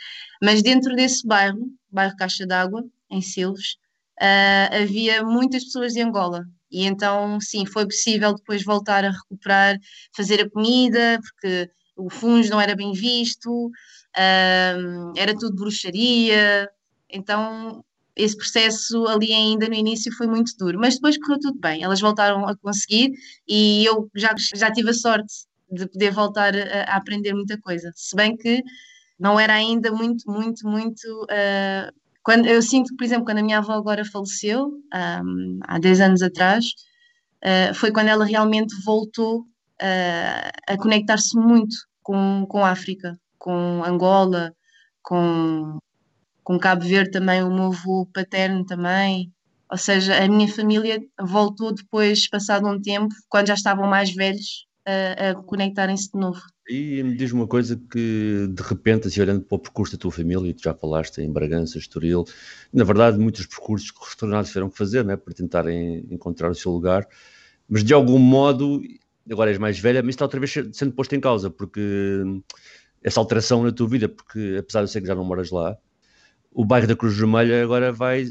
Mas 0.41 0.61
dentro 0.61 0.95
desse 0.95 1.27
bairro, 1.27 1.67
bairro 1.91 2.15
Caixa 2.15 2.45
d'Água, 2.47 2.83
em 3.09 3.21
Silves, 3.21 3.73
uh, 4.21 4.81
havia 4.81 5.23
muitas 5.23 5.65
pessoas 5.65 5.93
de 5.93 6.01
Angola. 6.01 6.45
E 6.71 6.85
então, 6.85 7.39
sim, 7.41 7.65
foi 7.65 7.85
possível 7.85 8.33
depois 8.33 8.63
voltar 8.63 9.03
a 9.03 9.11
recuperar, 9.11 9.77
fazer 10.15 10.41
a 10.41 10.49
comida, 10.49 11.19
porque 11.21 11.69
o 11.97 12.09
fungo 12.09 12.47
não 12.49 12.61
era 12.61 12.75
bem 12.75 12.93
visto, 12.93 13.67
uh, 13.67 15.13
era 15.17 15.35
tudo 15.37 15.55
bruxaria. 15.55 16.69
Então, 17.09 17.83
esse 18.15 18.35
processo 18.35 19.07
ali 19.07 19.33
ainda 19.33 19.67
no 19.67 19.75
início 19.75 20.11
foi 20.15 20.27
muito 20.27 20.51
duro, 20.57 20.79
mas 20.79 20.95
depois 20.95 21.17
correu 21.17 21.39
tudo 21.39 21.59
bem, 21.59 21.83
elas 21.83 22.01
voltaram 22.01 22.47
a 22.47 22.55
conseguir 22.57 23.11
e 23.47 23.85
eu 23.85 24.09
já, 24.15 24.33
já 24.55 24.71
tive 24.71 24.89
a 24.89 24.93
sorte 24.93 25.33
de 25.71 25.87
poder 25.87 26.11
voltar 26.11 26.53
a, 26.55 26.83
a 26.83 26.97
aprender 26.97 27.33
muita 27.33 27.59
coisa, 27.59 27.91
se 27.95 28.15
bem 28.15 28.35
que 28.35 28.63
não 29.21 29.39
era 29.39 29.53
ainda 29.53 29.91
muito, 29.91 30.29
muito, 30.29 30.67
muito. 30.67 31.05
Uh, 31.25 31.93
quando, 32.23 32.47
eu 32.47 32.59
sinto 32.61 32.95
por 32.95 33.03
exemplo, 33.03 33.25
quando 33.25 33.37
a 33.37 33.43
minha 33.43 33.59
avó 33.59 33.73
agora 33.73 34.03
faleceu, 34.03 34.67
um, 35.23 35.59
há 35.63 35.77
10 35.77 36.01
anos 36.01 36.21
atrás, 36.23 36.65
uh, 37.45 37.73
foi 37.75 37.91
quando 37.91 38.07
ela 38.07 38.25
realmente 38.25 38.73
voltou 38.83 39.41
uh, 39.41 40.51
a 40.67 40.75
conectar-se 40.77 41.37
muito 41.37 41.75
com, 42.01 42.47
com 42.49 42.65
a 42.65 42.71
África, 42.71 43.15
com 43.37 43.83
Angola, 43.85 44.53
com, 45.03 45.77
com 46.51 46.59
Cabo 46.59 46.83
Verde 46.83 47.11
também, 47.11 47.41
o 47.41 47.53
meu 47.53 47.67
avô 47.67 48.05
paterno 48.13 48.65
também. 48.65 49.31
Ou 49.71 49.77
seja, 49.77 50.21
a 50.21 50.27
minha 50.27 50.49
família 50.49 51.01
voltou 51.17 51.73
depois, 51.73 52.27
passado 52.27 52.67
um 52.67 52.81
tempo, 52.81 53.15
quando 53.29 53.47
já 53.47 53.53
estavam 53.53 53.87
mais 53.87 54.13
velhos, 54.13 54.67
a, 54.85 55.29
a 55.29 55.35
conectarem-se 55.35 56.11
de 56.11 56.19
novo. 56.19 56.41
E 56.67 57.01
me 57.03 57.15
diz 57.15 57.31
uma 57.31 57.47
coisa 57.47 57.81
que, 57.89 58.47
de 58.49 58.61
repente, 58.63 59.07
assim, 59.07 59.21
olhando 59.21 59.45
para 59.45 59.55
o 59.55 59.59
percurso 59.59 59.93
da 59.93 60.01
tua 60.01 60.11
família, 60.11 60.53
tu 60.53 60.61
já 60.61 60.73
falaste 60.73 61.19
em 61.21 61.31
Bragança, 61.31 61.77
Estoril, 61.77 62.25
na 62.73 62.83
verdade, 62.83 63.17
muitos 63.17 63.45
percursos 63.45 63.89
que 63.89 64.01
os 64.01 64.09
retornados 64.09 64.49
tiveram 64.49 64.69
que 64.69 64.77
fazer, 64.77 65.05
né, 65.05 65.15
para 65.15 65.33
tentarem 65.33 66.05
encontrar 66.11 66.51
o 66.51 66.55
seu 66.55 66.71
lugar, 66.73 67.07
mas 67.67 67.81
de 67.81 67.93
algum 67.93 68.19
modo, 68.19 68.81
agora 69.31 69.51
és 69.51 69.57
mais 69.57 69.79
velha, 69.79 70.03
mas 70.03 70.15
está 70.15 70.25
outra 70.25 70.39
vez 70.39 70.53
sendo 70.73 70.91
posto 70.91 71.15
em 71.15 71.21
causa, 71.21 71.49
porque 71.49 71.81
essa 73.01 73.21
alteração 73.21 73.63
na 73.63 73.71
tua 73.71 73.87
vida, 73.87 74.09
porque 74.09 74.57
apesar 74.59 74.79
de 74.79 74.83
eu 74.83 74.87
ser 74.89 74.99
que 74.99 75.07
já 75.07 75.15
não 75.15 75.23
moras 75.23 75.49
lá, 75.49 75.77
o 76.51 76.65
bairro 76.65 76.87
da 76.87 76.95
Cruz 76.95 77.15
Vermelha 77.15 77.63
agora 77.63 77.91
vai, 77.91 78.27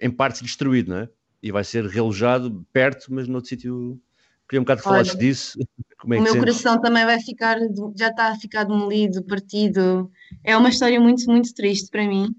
em 0.00 0.10
parte, 0.10 0.42
destruído, 0.42 0.90
não 0.90 0.98
é? 0.98 1.08
E 1.42 1.50
vai 1.50 1.64
ser 1.64 1.86
relojado 1.86 2.66
perto, 2.72 3.06
mas 3.10 3.28
noutro 3.28 3.48
sítio. 3.48 4.00
Queria 4.48 4.60
um 4.60 4.64
bocado 4.64 4.82
que 4.82 4.88
falasses 4.88 5.16
disso. 5.16 5.58
Como 5.98 6.14
é 6.14 6.18
o 6.18 6.22
meu 6.22 6.36
coração 6.36 6.80
também 6.80 7.04
vai 7.04 7.20
ficar, 7.20 7.58
já 7.96 8.08
está 8.08 8.28
a 8.28 8.36
ficar 8.36 8.64
demolido, 8.64 9.24
partido. 9.24 10.10
É 10.44 10.56
uma 10.56 10.68
história 10.68 11.00
muito, 11.00 11.24
muito 11.26 11.54
triste 11.54 11.88
para 11.90 12.06
mim. 12.06 12.34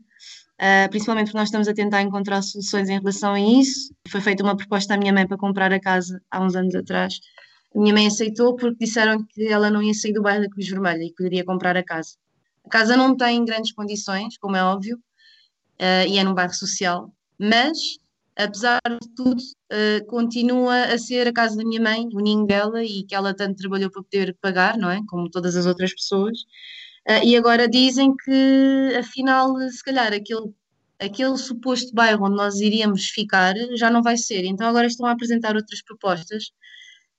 Uh, 0.60 0.88
principalmente 0.90 1.28
porque 1.28 1.38
nós 1.38 1.48
estamos 1.48 1.68
a 1.68 1.74
tentar 1.74 2.02
encontrar 2.02 2.42
soluções 2.42 2.88
em 2.90 3.00
relação 3.00 3.34
a 3.34 3.40
isso. 3.40 3.94
Foi 4.08 4.22
feita 4.22 4.44
uma 4.44 4.56
proposta 4.56 4.94
à 4.94 4.98
minha 4.98 5.12
mãe 5.12 5.26
para 5.26 5.38
comprar 5.38 5.74
a 5.74 5.80
casa 5.80 6.22
há 6.30 6.42
uns 6.44 6.56
anos 6.56 6.76
atrás. 6.76 7.20
A 7.76 7.80
minha 7.80 7.94
mãe 7.94 8.08
aceitou 8.08 8.56
porque 8.56 8.86
disseram 8.86 9.26
que 9.26 9.48
ela 9.48 9.70
não 9.70 9.82
ia 9.82 9.94
sair 9.94 10.14
do 10.14 10.22
bairro 10.22 10.44
da 10.44 10.50
Cruz 10.50 10.68
Vermelha 10.70 11.04
e 11.04 11.14
poderia 11.14 11.44
comprar 11.44 11.76
a 11.76 11.84
casa. 11.84 12.12
A 12.66 12.70
casa 12.70 12.96
não 12.96 13.18
tem 13.18 13.44
grandes 13.44 13.74
condições, 13.74 14.38
como 14.38 14.56
é 14.56 14.64
óbvio, 14.64 15.00
uh, 15.84 16.08
e 16.08 16.18
é 16.18 16.24
num 16.24 16.34
bairro 16.34 16.54
social, 16.54 17.14
mas 17.38 17.78
apesar 18.36 18.80
de 18.90 19.08
tudo, 19.16 19.42
uh, 19.42 20.06
continua 20.08 20.86
a 20.86 20.98
ser 20.98 21.28
a 21.28 21.34
casa 21.34 21.56
da 21.56 21.64
minha 21.64 21.82
mãe, 21.82 22.08
o 22.14 22.20
ninho 22.20 22.46
dela, 22.46 22.84
e 22.84 23.04
que 23.04 23.16
ela 23.16 23.34
tanto 23.34 23.58
trabalhou 23.58 23.92
para 23.92 24.04
poder 24.04 24.38
pagar, 24.42 24.78
não 24.78 24.90
é? 24.90 25.02
Como 25.08 25.30
todas 25.30 25.56
as 25.56 25.66
outras 25.66 25.94
pessoas. 25.94 26.40
Uh, 27.08 27.24
e 27.26 27.36
agora 27.38 27.68
dizem 27.68 28.16
que, 28.16 28.96
afinal, 28.98 29.56
se 29.70 29.84
calhar 29.84 30.14
aquele, 30.14 30.54
aquele 31.00 31.38
suposto 31.38 31.94
bairro 31.94 32.26
onde 32.26 32.38
nós 32.38 32.60
iríamos 32.60 33.06
ficar 33.10 33.54
já 33.76 33.90
não 33.92 34.02
vai 34.02 34.18
ser. 34.18 34.46
Então 34.46 34.68
agora 34.68 34.88
estão 34.88 35.06
a 35.06 35.12
apresentar 35.12 35.56
outras 35.56 35.82
propostas 35.84 36.52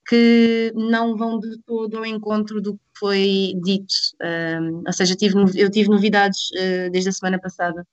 que 0.08 0.72
não 0.76 1.16
vão 1.16 1.38
de 1.40 1.58
todo 1.66 1.98
ao 1.98 2.06
encontro 2.06 2.60
do 2.60 2.74
que 2.74 2.80
foi 2.98 3.54
dito. 3.62 3.94
ou 4.86 4.92
seja, 4.92 5.14
tive, 5.16 5.34
eu 5.56 5.70
tive 5.70 5.88
novidades 5.88 6.50
uh, 6.52 6.90
desde 6.90 7.10
a 7.10 7.12
semana 7.12 7.40
passada 7.40 7.86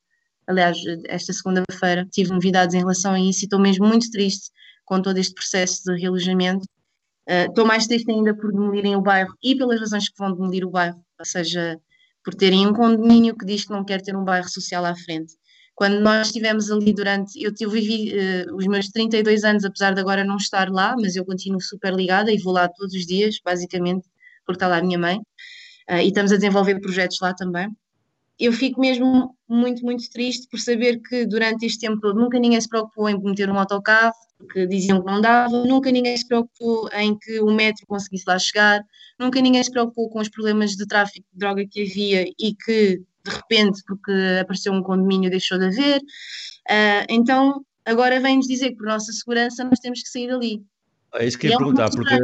Aliás, 0.52 0.78
esta 1.08 1.32
segunda-feira 1.32 2.06
tive 2.12 2.32
novidades 2.32 2.76
em 2.76 2.80
relação 2.80 3.14
a 3.14 3.20
isso 3.20 3.40
e 3.42 3.46
estou 3.46 3.58
mesmo 3.58 3.88
muito 3.88 4.12
triste 4.12 4.52
com 4.84 5.02
todo 5.02 5.18
este 5.18 5.34
processo 5.34 5.82
de 5.86 5.98
realojamento. 5.98 6.66
Uh, 7.30 7.48
estou 7.48 7.66
mais 7.66 7.88
triste 7.88 8.12
ainda 8.12 8.36
por 8.36 8.52
demolirem 8.52 8.98
o 8.98 9.02
bairro 9.02 9.34
e 9.42 9.56
pelas 9.56 9.80
razões 9.80 10.10
que 10.10 10.18
vão 10.18 10.34
demolir 10.34 10.66
o 10.66 10.70
bairro, 10.70 11.02
ou 11.18 11.26
seja, 11.26 11.80
por 12.22 12.36
terem 12.36 12.68
um 12.68 12.74
condomínio 12.74 13.34
que 13.38 13.46
diz 13.46 13.64
que 13.64 13.72
não 13.72 13.86
quer 13.86 14.02
ter 14.02 14.14
um 14.14 14.26
bairro 14.26 14.50
social 14.50 14.84
à 14.84 14.94
frente. 14.94 15.36
Quando 15.74 16.02
nós 16.02 16.28
estivemos 16.28 16.70
ali 16.70 16.94
durante. 16.94 17.42
Eu, 17.42 17.54
eu 17.58 17.70
vivi 17.70 18.12
uh, 18.12 18.54
os 18.54 18.68
meus 18.68 18.90
32 18.90 19.46
anos, 19.46 19.64
apesar 19.64 19.94
de 19.94 20.02
agora 20.02 20.26
não 20.26 20.36
estar 20.36 20.70
lá, 20.70 20.96
mas 21.00 21.16
eu 21.16 21.24
continuo 21.24 21.62
super 21.62 21.94
ligada 21.94 22.30
e 22.30 22.38
vou 22.38 22.52
lá 22.52 22.68
todos 22.68 22.94
os 22.94 23.06
dias, 23.06 23.40
basicamente, 23.42 24.06
porque 24.46 24.58
está 24.58 24.68
lá 24.68 24.80
a 24.80 24.84
minha 24.84 25.00
mãe. 25.00 25.18
Uh, 25.90 26.02
e 26.04 26.08
estamos 26.08 26.34
a 26.34 26.36
desenvolver 26.36 26.82
projetos 26.82 27.20
lá 27.22 27.34
também 27.34 27.74
eu 28.42 28.52
fico 28.52 28.82
mesmo 28.82 29.36
muito, 29.48 29.86
muito 29.86 30.10
triste 30.10 30.48
por 30.50 30.60
saber 30.60 31.00
que 31.00 31.28
durante 31.28 31.66
este 31.66 31.80
tempo 31.80 32.02
todo 32.02 32.20
nunca 32.20 32.40
ninguém 32.40 32.60
se 32.60 32.68
preocupou 32.68 33.08
em 33.08 33.22
meter 33.22 33.48
um 33.52 33.60
autocarro, 33.60 34.16
porque 34.40 34.66
diziam 34.66 35.00
que 35.00 35.06
não 35.06 35.22
dava, 35.22 35.50
nunca 35.64 35.92
ninguém 35.92 36.18
se 36.18 36.28
preocupou 36.28 36.90
em 36.94 37.16
que 37.20 37.40
o 37.40 37.52
metro 37.52 37.86
conseguisse 37.86 38.24
lá 38.26 38.40
chegar, 38.40 38.82
nunca 39.20 39.40
ninguém 39.40 39.64
se 39.64 39.70
preocupou 39.70 40.10
com 40.10 40.20
os 40.20 40.28
problemas 40.28 40.72
de 40.72 40.88
tráfico 40.88 41.28
de 41.32 41.38
droga 41.38 41.64
que 41.70 41.84
havia 41.84 42.24
e 42.40 42.56
que, 42.56 42.98
de 43.24 43.32
repente, 43.32 43.80
porque 43.86 44.12
apareceu 44.42 44.74
um 44.74 44.82
condomínio, 44.82 45.30
deixou 45.30 45.60
de 45.60 45.66
haver. 45.66 46.00
Uh, 46.00 47.06
então, 47.10 47.64
agora 47.86 48.20
vem-nos 48.20 48.48
dizer 48.48 48.72
que, 48.72 48.78
por 48.78 48.88
nossa 48.88 49.12
segurança, 49.14 49.64
nós 49.64 49.80
temos 49.80 50.02
que 50.02 50.10
sair 50.10 50.28
dali. 50.28 50.64
É 51.14 51.28
isso 51.28 51.38
que 51.38 51.46
eu 51.46 51.52
ia 51.52 51.56
é 51.56 51.58
perguntar, 51.60 51.92
porque 51.92 52.16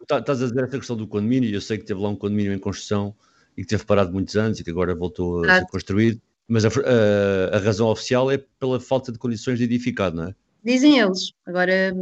estás 0.00 0.42
a 0.42 0.46
dizer 0.46 0.64
essa 0.64 0.78
questão 0.78 0.96
do 0.96 1.06
condomínio, 1.06 1.50
e 1.50 1.54
eu 1.54 1.60
sei 1.60 1.76
que 1.76 1.84
teve 1.84 2.00
lá 2.00 2.08
um 2.08 2.16
condomínio 2.16 2.54
em 2.54 2.58
construção 2.58 3.14
e 3.56 3.62
que 3.62 3.68
teve 3.68 3.84
parado 3.84 4.12
muitos 4.12 4.36
anos 4.36 4.58
e 4.58 4.64
que 4.64 4.70
agora 4.70 4.94
voltou 4.94 5.44
a 5.44 5.60
ser 5.60 5.66
construído, 5.66 6.20
mas 6.48 6.64
a, 6.64 6.68
a, 6.68 7.56
a, 7.56 7.58
razão 7.58 7.88
oficial 7.88 8.30
é 8.30 8.38
pela 8.58 8.80
falta 8.80 9.12
de 9.12 9.18
condições 9.18 9.58
de 9.58 9.64
edificar, 9.64 10.12
não 10.12 10.24
é? 10.24 10.34
Dizem 10.64 10.98
eles. 10.98 11.32
Agora, 11.46 11.94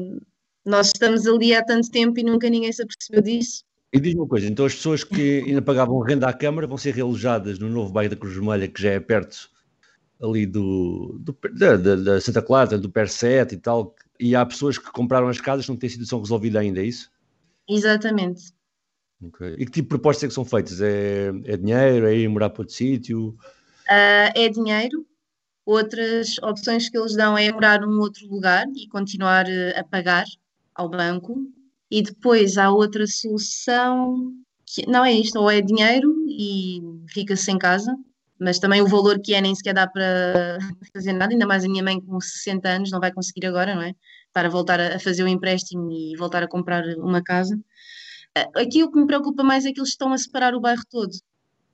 nós 0.65 0.89
estamos 0.89 1.27
ali 1.27 1.55
há 1.55 1.65
tanto 1.65 1.91
tempo 1.91 2.19
e 2.19 2.23
nunca 2.23 2.49
ninguém 2.49 2.73
se 2.73 2.83
apercebeu 2.83 3.23
disso. 3.23 3.65
E 3.93 4.01
diz 4.01 4.15
uma 4.15 4.27
coisa, 4.27 4.47
então 4.47 4.65
as 4.65 4.75
pessoas 4.75 5.05
que 5.05 5.41
ainda 5.47 5.61
pagavam 5.61 6.01
renda 6.01 6.29
à 6.29 6.33
Câmara 6.33 6.67
vão 6.67 6.79
ser 6.79 6.95
realojadas 6.95 7.59
no 7.59 7.69
novo 7.69 7.93
bairro 7.93 8.11
da 8.11 8.17
Cruz 8.17 8.35
Vermelha, 8.35 8.67
que 8.69 8.81
já 8.81 8.91
é 8.91 9.01
perto 9.01 9.51
ali 10.23 10.47
do, 10.47 11.19
do 11.21 11.37
da, 11.53 11.77
da, 11.77 11.97
da, 11.97 12.21
Santa 12.21 12.41
Clara, 12.41 12.79
do 12.79 12.89
PER7 12.89 13.53
e 13.53 13.57
tal, 13.57 13.95
e 14.19 14.37
há 14.37 14.47
pessoas 14.47 14.79
que 14.79 14.91
compraram 14.93 15.29
as 15.29 15.41
casas 15.41 15.67
que 15.67 15.73
não 15.73 15.77
têm 15.77 15.91
situação 15.91 16.21
resolvida 16.21 16.61
ainda, 16.61 16.81
é 16.81 16.85
isso? 16.85 17.11
Exatamente. 17.69 18.53
Okay. 19.29 19.55
E 19.55 19.65
que 19.65 19.73
tipo 19.73 19.83
de 19.83 19.89
propostas 19.89 20.25
é 20.25 20.29
que 20.29 20.35
são 20.35 20.45
feitas? 20.45 20.81
É, 20.81 21.29
é 21.45 21.57
dinheiro? 21.57 22.07
É 22.07 22.17
ir 22.17 22.29
morar 22.29 22.51
para 22.51 22.63
outro 22.63 22.75
sítio? 22.75 23.29
Uh, 23.89 24.33
é 24.35 24.49
dinheiro. 24.49 25.07
Outras 25.65 26.39
opções 26.43 26.89
que 26.89 26.99
eles 26.99 27.15
dão 27.15 27.39
é 27.39 27.53
morar 27.53 27.81
num 27.81 28.01
outro 28.01 28.27
lugar 28.29 28.67
e 28.75 28.89
continuar 28.89 29.49
eh, 29.49 29.79
a 29.79 29.85
pagar 29.85 30.25
ao 30.75 30.89
banco. 30.89 31.37
E 31.89 32.03
depois 32.03 32.57
há 32.57 32.71
outra 32.71 33.07
solução 33.07 34.33
que 34.67 34.89
não 34.89 35.05
é 35.05 35.13
isto, 35.13 35.39
ou 35.39 35.51
é 35.51 35.61
dinheiro 35.61 36.13
e 36.29 36.81
fica-se 37.09 37.51
em 37.53 37.59
casa, 37.59 37.95
mas 38.41 38.59
também 38.59 38.81
o 38.83 38.89
valor 38.89 39.21
que 39.21 39.35
é 39.35 39.41
nem 39.41 39.55
sequer 39.55 39.75
dá 39.75 39.87
para 39.87 40.59
fazer 40.93 41.13
nada, 41.13 41.33
ainda 41.33 41.47
mais 41.47 41.65
a 41.65 41.69
minha 41.69 41.85
mãe 41.85 42.01
com 42.01 42.21
60 42.21 42.69
anos 42.69 42.91
não 42.91 42.99
vai 42.99 43.13
conseguir 43.13 43.47
agora, 43.47 43.75
não 43.75 43.83
é? 43.83 43.95
Estar 44.27 44.47
a 44.47 44.49
voltar 44.49 44.81
a 44.81 44.99
fazer 44.99 45.23
o 45.23 45.29
empréstimo 45.29 45.93
e 45.93 46.17
voltar 46.17 46.43
a 46.43 46.49
comprar 46.49 46.83
uma 46.97 47.23
casa. 47.23 47.57
Aqui 48.55 48.83
o 48.83 48.91
que 48.91 48.99
me 48.99 49.07
preocupa 49.07 49.43
mais 49.43 49.67
é 49.67 49.73
que 49.73 49.81
eles 49.81 49.91
estão 49.91 50.13
a 50.13 50.19
separar 50.19 50.55
o 50.55 50.61
bairro 50.61 50.83
todo. 50.91 51.13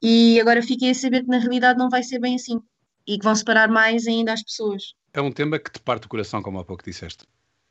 E 0.02 0.40
agora 0.40 0.62
fiquei 0.62 0.90
a 0.90 0.94
saber 0.94 1.22
que 1.22 1.28
na 1.28 1.38
realidade 1.38 1.78
não 1.78 1.88
vai 1.88 2.02
ser 2.02 2.18
bem 2.18 2.34
assim. 2.34 2.61
E 3.06 3.18
que 3.18 3.24
vão 3.24 3.34
separar 3.34 3.68
mais 3.68 4.06
ainda 4.06 4.32
as 4.32 4.42
pessoas. 4.42 4.94
É 5.12 5.20
um 5.20 5.32
tema 5.32 5.59
que 5.59 5.70
te 5.70 5.80
parte 5.80 6.06
o 6.06 6.09
coração, 6.09 6.42
como 6.42 6.59
há 6.59 6.64
pouco 6.64 6.84
disseste. 6.84 7.24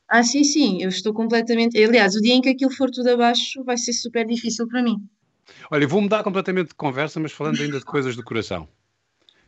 Ah, 0.08 0.24
sim, 0.24 0.44
sim, 0.44 0.82
eu 0.82 0.90
estou 0.90 1.14
completamente. 1.14 1.78
Aliás, 1.82 2.16
o 2.16 2.22
dia 2.22 2.34
em 2.34 2.42
que 2.42 2.50
aquilo 2.50 2.72
for 2.72 2.90
tudo 2.90 3.10
abaixo 3.10 3.64
vai 3.64 3.78
ser 3.78 3.94
super 3.94 4.26
difícil 4.26 4.68
para 4.68 4.82
mim. 4.82 4.98
Olha, 5.70 5.88
vou 5.88 6.02
mudar 6.02 6.24
completamente 6.24 6.70
de 6.70 6.76
conversa, 6.76 7.20
mas 7.20 7.32
falando 7.32 7.62
ainda 7.62 7.80
de 7.80 7.86
coisas 7.86 8.16
do 8.16 8.24
coração. 8.24 8.68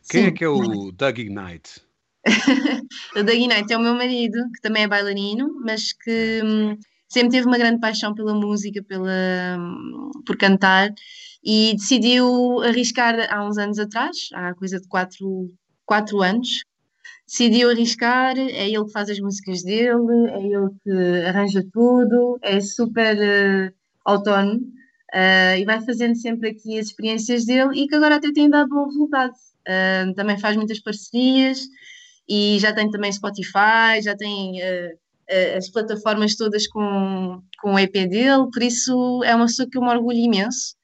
Quem 0.08 0.22
é 0.22 0.24
Sim. 0.24 0.30
é 0.30 0.32
que 0.32 0.44
é 0.44 0.48
o 0.48 0.92
Doug 0.92 1.18
Ignite? 1.18 1.80
o 3.16 3.22
Doug 3.22 3.36
Ignite 3.36 3.72
é 3.72 3.76
o 3.76 3.80
meu 3.80 3.94
marido, 3.94 4.38
que 4.54 4.60
também 4.60 4.82
é 4.82 4.88
bailarino, 4.88 5.60
mas 5.64 5.92
que 5.92 6.42
hum, 6.44 6.78
sempre 7.10 7.30
teve 7.30 7.46
uma 7.46 7.58
grande 7.58 7.80
paixão 7.80 8.14
pela 8.14 8.32
música, 8.32 8.82
pela, 8.82 9.58
por 10.24 10.36
cantar, 10.36 10.94
e 11.44 11.74
decidiu 11.74 12.60
arriscar 12.62 13.16
há 13.30 13.46
uns 13.46 13.58
anos 13.58 13.78
atrás, 13.78 14.28
há 14.32 14.54
coisa 14.54 14.80
de 14.80 14.86
quatro, 14.86 15.48
quatro 15.84 16.22
anos, 16.22 16.64
decidiu 17.26 17.70
arriscar, 17.70 18.38
é 18.38 18.68
ele 18.68 18.84
que 18.84 18.92
faz 18.92 19.10
as 19.10 19.18
músicas 19.18 19.62
dele, 19.62 20.28
é 20.30 20.38
ele 20.38 20.70
que 20.84 21.26
arranja 21.26 21.64
tudo, 21.72 22.38
é 22.42 22.60
super 22.60 23.16
uh, 23.16 23.74
autónomo 24.04 24.60
uh, 25.12 25.58
e 25.58 25.64
vai 25.64 25.80
fazendo 25.80 26.16
sempre 26.16 26.50
aqui 26.50 26.78
as 26.78 26.86
experiências 26.86 27.44
dele 27.44 27.70
e 27.74 27.88
que 27.88 27.94
agora 27.94 28.16
até 28.16 28.32
tem 28.32 28.48
dado 28.48 28.68
bom 28.68 28.84
resultado. 28.86 29.32
Uh, 29.68 30.14
também 30.14 30.38
faz 30.38 30.56
muitas 30.56 30.80
parcerias 30.80 31.60
e 32.28 32.58
já 32.58 32.72
tem 32.72 32.90
também 32.90 33.12
Spotify, 33.12 34.00
já 34.02 34.16
tem 34.16 34.60
as 35.56 35.68
plataformas 35.70 36.36
todas 36.36 36.66
com, 36.66 37.42
com 37.60 37.74
o 37.74 37.78
EP 37.78 37.92
dele, 37.92 38.48
por 38.52 38.62
isso 38.62 39.22
é 39.24 39.34
uma 39.34 39.46
pessoa 39.46 39.68
que 39.70 39.78
eu 39.78 39.82
me 39.82 39.88
orgulho 39.88 40.18
imenso. 40.18 40.74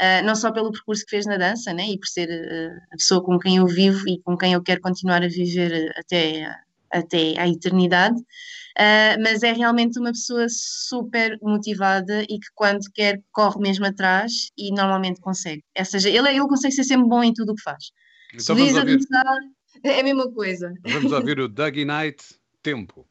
Uh, 0.00 0.24
não 0.24 0.36
só 0.36 0.52
pelo 0.52 0.70
percurso 0.70 1.04
que 1.04 1.10
fez 1.10 1.26
na 1.26 1.36
dança, 1.36 1.72
né, 1.72 1.88
e 1.88 1.98
por 1.98 2.06
ser 2.06 2.28
uh, 2.28 2.80
a 2.92 2.96
pessoa 2.96 3.20
com 3.20 3.36
quem 3.36 3.56
eu 3.56 3.66
vivo 3.66 4.08
e 4.08 4.20
com 4.22 4.36
quem 4.36 4.52
eu 4.52 4.62
quero 4.62 4.80
continuar 4.80 5.24
a 5.24 5.28
viver 5.28 5.92
até, 5.96 6.48
até 6.88 7.34
à 7.36 7.48
eternidade, 7.48 8.16
uh, 8.16 9.20
mas 9.20 9.42
é 9.42 9.52
realmente 9.52 9.98
uma 9.98 10.10
pessoa 10.10 10.46
super 10.48 11.36
motivada 11.42 12.22
e 12.22 12.38
que 12.38 12.46
quando 12.54 12.80
quer 12.94 13.20
corre 13.32 13.60
mesmo 13.60 13.86
atrás 13.86 14.52
e 14.56 14.72
normalmente 14.72 15.20
consegue. 15.20 15.64
Ou 15.76 15.84
seja, 15.84 16.08
ele, 16.08 16.28
ele 16.28 16.46
consegue 16.46 16.74
ser 16.74 16.84
sempre 16.84 17.08
bom 17.08 17.24
em 17.24 17.34
tudo 17.34 17.50
o 17.50 17.54
que 17.56 17.62
faz. 17.62 17.90
Então 18.32 18.54
Se 18.54 18.62
diz 18.62 18.76
a 18.76 18.84
dançar, 18.84 19.36
é 19.82 19.98
a 19.98 20.04
mesma 20.04 20.30
coisa. 20.30 20.72
Vamos 20.86 21.10
ouvir 21.10 21.40
o 21.40 21.48
Dougie 21.48 21.84
Night 21.84 22.22
Tempo. 22.62 23.04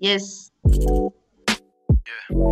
Yes. 0.00 0.50
Yeah. 0.64 2.50